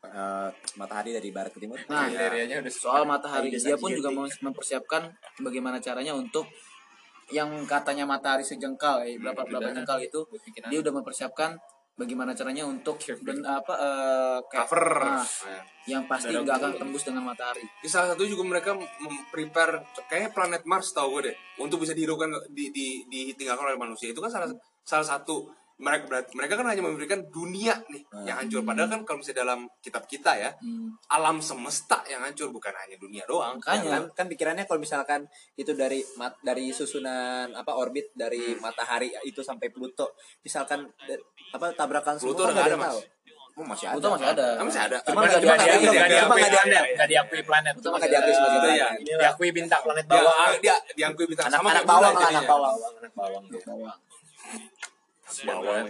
Eh, 0.00 0.50
matahari 0.80 1.12
dari 1.12 1.28
barat 1.28 1.52
ke 1.52 1.60
timur. 1.60 1.76
nah 1.84 2.08
udah 2.08 2.72
soal 2.72 3.04
matahari. 3.04 3.52
Dia 3.52 3.76
pun 3.76 3.92
juga 3.92 4.08
mem- 4.08 4.32
mempersiapkan 4.40 5.12
bagaimana 5.40 5.76
caranya 5.76 6.16
untuk 6.16 6.48
yang 7.30 7.50
katanya 7.64 8.04
matahari 8.04 8.42
sejengkal 8.42 9.02
ya 9.02 9.14
berapa 9.16 9.42
berapa 9.46 9.70
jengkal 9.72 9.98
itu 10.02 10.20
dia 10.66 10.78
udah 10.80 10.92
mempersiapkan 10.92 11.54
bagaimana 11.94 12.32
caranya 12.32 12.64
untuk 12.64 12.96
ben, 13.20 13.44
apa 13.44 13.74
eh, 13.76 14.38
kayak- 14.48 14.64
Cover. 14.64 14.84
nah, 15.04 15.26
yang 15.84 16.02
pasti 16.08 16.32
nggak 16.32 16.56
akan 16.56 16.72
tembus 16.80 17.02
dengan 17.04 17.28
matahari. 17.28 17.60
Di 17.84 17.88
salah 17.92 18.16
satu 18.16 18.24
juga 18.24 18.40
mereka 18.40 18.72
memprepare 18.72 19.84
kayaknya 20.08 20.30
planet 20.32 20.62
Mars 20.64 20.96
tahu 20.96 21.20
gue 21.20 21.28
deh 21.28 21.36
untuk 21.60 21.84
bisa 21.84 21.92
dihidupkan 21.92 22.32
di, 22.48 22.72
di, 22.72 23.04
ditinggalkan 23.04 23.68
oleh 23.68 23.76
manusia. 23.76 24.08
Itu 24.08 24.24
kan 24.24 24.32
salah 24.32 24.48
salah 24.80 25.04
satu 25.04 25.44
mereka 25.80 26.04
berat- 26.04 26.32
mereka 26.32 26.54
kan 26.54 26.66
hanya 26.66 26.82
memberikan 26.82 27.20
dunia 27.26 27.72
nih 27.86 28.04
yang 28.22 28.36
hancur 28.36 28.60
padahal 28.62 28.86
kan 28.86 29.00
kalau 29.02 29.18
misalnya 29.18 29.40
dalam 29.42 29.60
kitab 29.78 30.04
kita 30.04 30.32
ya 30.34 30.50
Hmm. 30.54 30.92
alam 31.08 31.40
semesta 31.40 32.04
yang 32.04 32.20
hancur 32.20 32.48
bukan 32.48 32.70
hanya 32.70 32.94
dunia 32.94 33.24
doang 33.24 33.56
makanya 33.56 33.88
kan 33.90 34.02
kan 34.14 34.26
pikirannya 34.26 34.64
kalau 34.64 34.76
misalkan 34.78 35.24
itu 35.54 35.72
dari 35.72 35.98
mat, 36.14 36.36
dari 36.38 36.68
susunan 36.70 37.08
apa 37.50 37.72
orbit 37.74 38.12
dari 38.14 38.52
Hmm. 38.52 38.60
matahari 38.62 39.08
itu 39.22 39.40
sampai 39.40 39.68
Pluto 39.68 40.12
misalkan 40.40 40.84
da- 41.00 41.24
apa 41.50 41.72
tabrakan 41.72 42.14
semua 42.14 42.28
Pluto 42.30 42.42
kan 42.42 42.50
udah 42.50 42.54
nggak 42.54 42.68
ada 42.68 42.76
Mas. 42.76 42.86
tahu 42.86 43.00
oh, 43.52 43.66
masih 43.66 43.86
ada 43.86 43.94
Pluto 43.94 44.08
masih 44.10 44.28
ada 44.28 44.46
Ah, 44.50 44.62
masih 44.62 44.80
ada 44.82 44.96
Cuma 45.00 45.08
Cuma 45.10 45.20
nggak- 45.20 45.30
nggak 45.30 45.40
cuma 45.40 45.50
nggak 45.50 45.64
diakui, 45.64 45.80
diambil, 45.80 45.96
nggak 45.96 46.10
cuma 46.20 46.36
diakui, 46.70 47.08
diakui 47.08 47.40
planet. 47.42 47.72
Pluto 47.72 47.82
cuma 47.82 47.94
masih 47.94 48.00
nggak 48.02 48.20
diakui 48.20 48.34
sebagai 48.34 48.58
Iya, 48.60 48.60
planet. 48.60 49.00
iya. 49.00 49.16
Diakui 49.18 49.48
bintang 49.50 49.80
planet 49.80 50.04
dia, 50.04 50.14
bawah. 50.18 50.48
dia 50.58 50.74
diangkui 50.94 51.24
bintang 51.26 51.46
anak 51.48 51.56
sama 51.56 51.68
anak 51.70 51.84
bawang 51.84 52.12
bulan 52.12 52.20
lah 52.20 52.30
anak 52.30 52.44
bawang 52.46 52.74
anak 53.00 53.12
bawang 53.64 53.98
Bawah. 55.46 55.86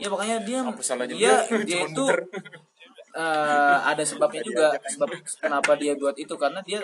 ya 0.00 0.06
makanya 0.08 0.36
dia 0.40 0.58
dia 1.04 1.28
dia? 1.68 1.78
itu 1.84 2.04
eh, 3.12 3.78
ada 3.84 4.02
sebabnya 4.06 4.40
juga 4.40 4.66
sebab 4.86 5.08
kenapa 5.38 5.72
dia 5.76 5.92
buat 5.98 6.16
itu 6.16 6.34
karena 6.34 6.60
dia 6.62 6.80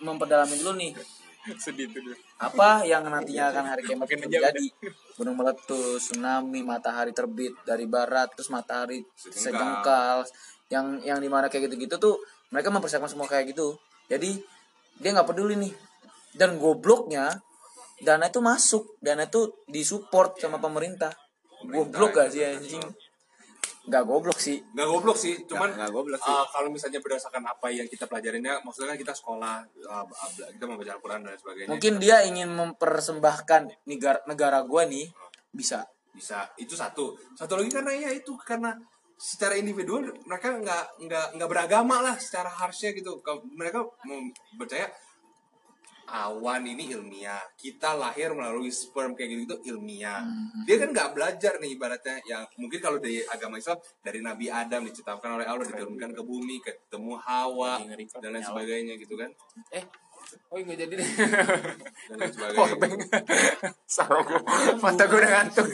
memperdalami 0.00 0.54
dulu 0.58 0.74
nih. 0.76 0.92
Sedih 1.64 1.88
tuh 1.88 2.12
apa 2.36 2.84
yang 2.84 3.08
nantinya 3.08 3.48
akan 3.48 3.64
hari 3.72 3.82
kiamat 3.82 4.04
Makin 4.04 4.18
itu 4.20 4.24
menjauh 4.28 4.42
terjadi? 4.52 4.66
gunung 5.16 5.36
meletus 5.40 6.12
tsunami 6.12 6.60
matahari 6.60 7.10
terbit 7.16 7.56
dari 7.64 7.88
barat 7.88 8.28
terus 8.36 8.52
matahari 8.52 9.00
Sejengkal. 9.16 9.32
sejengkal. 9.32 10.18
Yang 10.68 10.86
yang 11.08 11.18
di 11.18 11.28
mana 11.32 11.48
kayak 11.48 11.72
gitu-gitu 11.72 11.96
tuh 11.96 12.20
mereka 12.52 12.68
mempersiapkan 12.68 13.08
semua 13.08 13.24
kayak 13.24 13.56
gitu. 13.56 13.80
Jadi 14.12 14.36
dia 15.00 15.10
nggak 15.16 15.24
peduli 15.32 15.56
nih. 15.56 15.72
Dan 16.36 16.60
gobloknya 16.60 17.40
dana 18.04 18.28
itu 18.28 18.44
masuk. 18.44 19.00
Dana 19.00 19.24
itu 19.24 19.48
disupport 19.64 20.36
sama 20.36 20.60
pemerintah 20.60 21.14
goblok 21.66 22.12
gak 22.14 22.30
sih 22.30 22.42
anjing? 22.46 22.84
nggak 23.88 24.04
goblok 24.04 24.38
sih. 24.38 24.60
Nggak 24.76 24.88
goblok 24.92 25.18
sih, 25.18 25.34
cuman 25.48 25.72
nggak 25.72 25.90
goblok 25.90 26.20
sih. 26.20 26.30
uh, 26.30 26.44
kalau 26.52 26.68
misalnya 26.68 27.00
berdasarkan 27.00 27.42
apa 27.48 27.66
yang 27.72 27.88
kita 27.88 28.04
pelajarinnya, 28.04 28.60
maksudnya 28.60 28.94
kan 28.94 28.98
kita 29.00 29.14
sekolah, 29.16 29.64
uh, 29.88 30.04
kita 30.52 30.64
membaca 30.68 30.92
Al-Quran 30.92 31.20
dan 31.24 31.34
sebagainya. 31.40 31.68
mungkin 31.72 31.92
dia 31.96 32.16
ingin 32.28 32.52
mempersembahkan 32.52 33.88
negara 33.88 34.20
negara 34.28 34.60
gua 34.68 34.84
nih. 34.84 35.08
Bisa. 35.48 35.88
Bisa 36.12 36.44
itu 36.60 36.76
satu. 36.76 37.16
Satu 37.32 37.56
lagi 37.56 37.72
karena 37.72 37.96
ya 37.96 38.12
itu 38.12 38.36
karena 38.36 38.76
secara 39.18 39.58
individual 39.58 40.14
mereka 40.28 40.54
nggak 40.54 40.84
nggak 41.08 41.26
nggak 41.40 41.48
beragama 41.50 42.04
lah 42.04 42.16
secara 42.20 42.52
harusnya 42.52 42.92
gitu. 42.92 43.18
Mereka 43.56 43.80
mau 43.80 44.20
percaya 44.60 44.86
awan 46.08 46.64
ini 46.64 46.90
ilmiah 46.90 47.38
kita 47.54 47.92
lahir 47.92 48.32
melalui 48.32 48.68
sperm 48.68 49.12
kayak 49.12 49.28
gitu 49.30 49.42
itu 49.44 49.56
ilmiah 49.68 50.24
dia 50.64 50.80
kan 50.80 50.88
nggak 50.88 51.12
belajar 51.12 51.52
nih 51.56 51.76
ibaratnya 51.76 52.16
yang 52.24 52.48
mungkin 52.56 52.80
kalau 52.80 52.96
dari 52.96 53.20
agama 53.22 53.56
Islam 53.56 53.76
dari 54.00 54.18
Nabi 54.18 54.48
Adam 54.48 54.82
diciptakan 54.82 55.36
oleh 55.36 55.44
Allah 55.44 55.64
diturunkan 55.64 56.10
ke 56.10 56.22
bumi 56.22 56.56
ketemu 56.60 57.14
Hawa 57.18 57.84
dan 58.18 58.30
lain 58.32 58.42
sebagainya 58.42 58.96
gitu 58.96 59.14
kan 59.14 59.28
Eh, 59.70 59.84
oh 60.48 60.56
nggak 60.56 60.76
jadi 60.78 60.92
deh. 60.94 61.08
dan 62.08 62.16
lain 62.16 62.32
Powerbank. 62.52 62.92
sebagainya 63.00 63.70
Salah 63.96 64.20
gua. 64.20 64.40
Mata 64.76 65.04
gua 65.04 65.18
udah 65.18 65.30
ngantuk. 65.32 65.66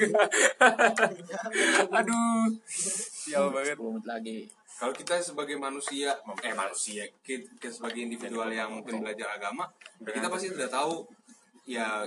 Aduh. 1.99 2.47
Sial 2.65 3.51
banget. 3.51 3.75
10 3.75 3.83
menit 3.91 4.07
lagi 4.07 4.39
kalau 4.75 4.93
kita 4.93 5.23
sebagai 5.23 5.55
manusia 5.55 6.19
eh 6.43 6.55
manusia 6.55 7.07
kita, 7.23 7.47
kita 7.63 7.73
sebagai 7.73 8.03
individual 8.03 8.51
yang 8.51 8.75
mungkin 8.75 9.01
belajar 9.01 9.39
agama 9.39 9.71
ya 10.03 10.11
kita 10.11 10.27
pasti 10.27 10.51
sudah 10.51 10.69
tahu 10.69 11.07
ya 11.65 12.05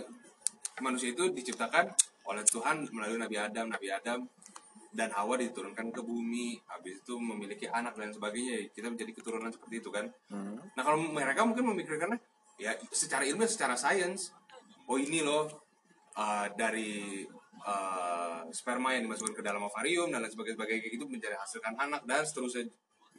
manusia 0.81 1.13
itu 1.13 1.31
diciptakan 1.33 1.89
oleh 2.27 2.43
Tuhan 2.43 2.85
melalui 2.91 3.17
Nabi 3.17 3.37
Adam. 3.39 3.65
Nabi 3.71 3.87
Adam 3.89 4.19
dan 4.93 5.09
Hawa 5.13 5.37
diturunkan 5.37 5.93
ke 5.93 6.01
bumi 6.01 6.57
habis 6.67 7.03
itu 7.03 7.15
memiliki 7.19 7.67
anak 7.69 7.95
dan 7.99 8.09
sebagainya 8.11 8.71
kita 8.71 8.87
menjadi 8.89 9.11
keturunan 9.13 9.51
seperti 9.51 9.83
itu 9.83 9.89
kan? 9.89 10.05
Nah 10.75 10.83
kalau 10.83 10.99
mereka 10.99 11.47
mungkin 11.47 11.71
memikirkannya 11.73 12.19
ya 12.57 12.73
secara 12.89 13.23
ilmiah 13.23 13.49
secara 13.49 13.77
sains 13.77 14.33
oh 14.89 14.97
ini 14.97 15.21
loh 15.21 15.45
uh, 16.17 16.49
dari 16.57 17.21
uh, 17.67 18.47
sperma 18.55 18.95
yang 18.95 19.11
dimasukkan 19.11 19.35
ke 19.35 19.43
dalam 19.43 19.61
ovarium 19.67 20.07
dan 20.07 20.23
lain 20.23 20.31
sebagainya 20.31 20.55
sebagainya 20.55 20.81
kayak 20.87 20.93
gitu 20.95 21.05
menjadi 21.05 21.35
hasilkan 21.35 21.73
anak 21.75 22.01
dan 22.07 22.23
seterusnya 22.23 22.63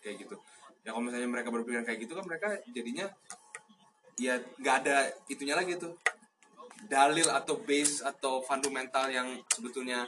kayak 0.01 0.25
gitu. 0.25 0.37
Ya 0.83 0.97
kalau 0.97 1.05
misalnya 1.05 1.29
mereka 1.29 1.53
berpikiran 1.53 1.85
kayak 1.85 2.01
gitu 2.09 2.13
kan 2.17 2.25
mereka 2.25 2.49
jadinya 2.73 3.07
ya 4.17 4.41
nggak 4.41 4.75
ada 4.85 4.97
itunya 5.29 5.55
lagi 5.55 5.77
tuh. 5.77 5.95
Dalil 6.89 7.27
atau 7.29 7.59
base 7.59 8.07
atau 8.07 8.41
fundamental 8.41 9.11
yang 9.11 9.43
sebetulnya 9.51 10.07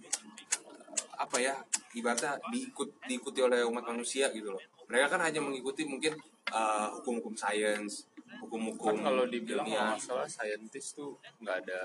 eh, 0.00 1.06
apa 1.20 1.36
ya 1.38 1.54
ibaratnya 1.92 2.40
diikut 2.50 3.04
diikuti 3.04 3.40
oleh 3.44 3.62
umat 3.68 3.84
manusia 3.86 4.32
gitu 4.32 4.56
loh. 4.56 4.62
Mereka 4.88 5.12
kan 5.12 5.20
hanya 5.22 5.44
mengikuti 5.44 5.84
mungkin 5.84 6.16
eh, 6.50 6.86
hukum-hukum 6.98 7.34
sains 7.34 8.06
hukum-hukum 8.36 9.00
kan 9.00 9.08
kalau 9.10 9.24
dibilang 9.24 9.64
ilmiah. 9.64 9.96
kalau 9.96 9.96
masalah 9.96 10.28
saintis 10.28 10.92
tuh 10.92 11.16
nggak 11.40 11.56
ada 11.64 11.80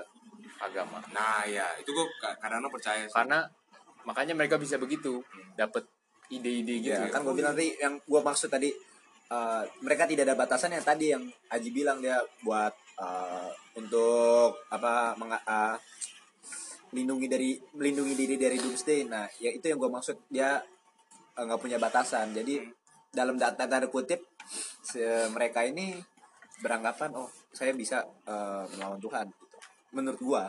agama 0.60 1.00
nah 1.10 1.42
ya 1.48 1.64
itu 1.80 1.90
gue 1.90 2.06
kadang-kadang 2.20 2.68
percaya 2.68 3.04
sih. 3.08 3.14
karena 3.14 3.46
makanya 4.02 4.34
mereka 4.34 4.58
bisa 4.58 4.76
begitu 4.76 5.22
dapat 5.54 5.86
ide-ide 6.28 6.74
gitu 6.82 6.92
Ya, 6.98 7.06
ya. 7.06 7.12
kan 7.12 7.22
gue 7.22 7.34
bilang 7.34 7.54
tadi 7.54 7.76
yang 7.78 7.96
gue 8.02 8.20
maksud 8.20 8.48
tadi 8.50 8.68
eh, 9.30 9.62
mereka 9.80 10.04
tidak 10.04 10.28
ada 10.28 10.36
batasan 10.36 10.74
yang 10.76 10.84
tadi 10.84 11.06
yang 11.14 11.24
Aji 11.48 11.70
bilang 11.70 12.00
dia 12.00 12.18
buat 12.42 12.72
eh, 12.98 13.50
untuk 13.78 14.60
apa 14.68 15.14
menga- 15.16 15.44
eh, 15.44 15.76
lindungi 16.92 17.26
dari 17.28 17.56
melindungi 17.72 18.12
diri 18.12 18.36
dari 18.36 18.60
doomsday. 18.60 19.08
Nah, 19.08 19.24
ya 19.40 19.48
itu 19.48 19.64
yang 19.64 19.80
gue 19.80 19.88
maksud 19.88 20.28
dia 20.28 20.60
nggak 21.32 21.56
punya 21.56 21.80
batasan. 21.80 22.36
Jadi 22.36 22.60
dalam 23.08 23.40
data 23.40 23.64
tanda 23.64 23.88
kutip 23.88 24.31
mereka 25.32 25.64
ini 25.64 25.96
beranggapan 26.62 27.10
oh 27.18 27.28
saya 27.52 27.72
bisa 27.76 28.00
eh, 28.24 28.64
melawan 28.76 29.00
Tuhan. 29.02 29.26
Gitu. 29.28 29.44
Menurut 29.92 30.20
gue 30.20 30.42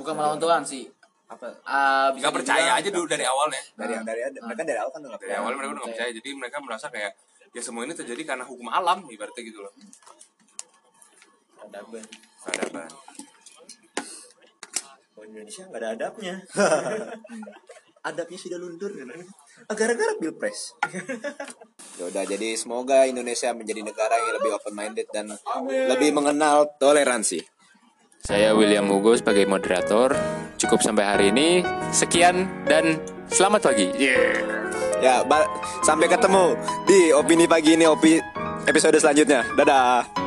bukan 0.00 0.12
melawan 0.16 0.40
Tuhan 0.40 0.62
sih. 0.64 0.86
apa? 1.26 1.50
Ah, 1.66 2.14
bisa 2.14 2.30
nggak 2.30 2.36
percaya 2.38 2.70
aja 2.78 2.86
dulu 2.86 3.02
dari 3.10 3.26
awalnya 3.26 3.58
dari 3.74 3.98
dari 4.06 4.20
mereka 4.38 4.62
dari 4.62 4.78
awal 4.78 4.94
kan 4.94 5.02
nggak 5.02 5.18
dari 5.26 5.34
awal 5.34 5.58
mereka 5.58 5.70
udah 5.74 5.82
nggak 5.82 5.92
percaya. 5.98 6.10
Jadi 6.14 6.28
mereka 6.38 6.56
merasa 6.62 6.86
kayak 6.86 7.12
ya 7.50 7.62
semua 7.64 7.82
ini 7.82 7.98
terjadi 7.98 8.22
karena 8.22 8.46
hukum 8.46 8.70
alam 8.70 9.02
ibaratnya 9.10 9.42
gitu 9.42 9.58
loh. 9.66 9.74
Peradaban. 11.58 12.04
peradaban 12.46 12.90
Oh, 15.16 15.24
Indonesia 15.26 15.66
nggak 15.66 15.80
ada 15.82 15.88
adabnya. 15.98 16.34
adabnya 18.08 18.38
sudah 18.38 18.58
luntur 18.62 18.94
gara-gara 19.68 20.12
pilpres 20.16 20.76
ya 21.98 22.04
udah 22.06 22.24
jadi 22.24 22.54
semoga 22.54 23.04
Indonesia 23.04 23.50
menjadi 23.50 23.80
negara 23.80 24.16
yang 24.16 24.36
lebih 24.36 24.50
open 24.52 24.74
minded 24.74 25.08
dan 25.10 25.32
lebih 25.88 26.12
mengenal 26.12 26.68
toleransi. 26.76 27.40
Saya 28.20 28.52
William 28.52 28.90
Hugo 28.90 29.14
sebagai 29.14 29.46
moderator. 29.46 30.10
Cukup 30.58 30.82
sampai 30.82 31.04
hari 31.06 31.26
ini. 31.30 31.62
Sekian 31.88 32.66
dan 32.66 32.98
selamat 33.30 33.70
pagi. 33.70 33.86
ya 34.98 35.22
ba- 35.22 35.46
sampai 35.80 36.10
ketemu 36.10 36.58
di 36.84 37.14
opini 37.14 37.46
pagi. 37.46 37.78
Ini 37.78 37.86
opi 37.86 38.18
episode 38.66 38.98
selanjutnya. 38.98 39.46
Dadah 39.54 40.25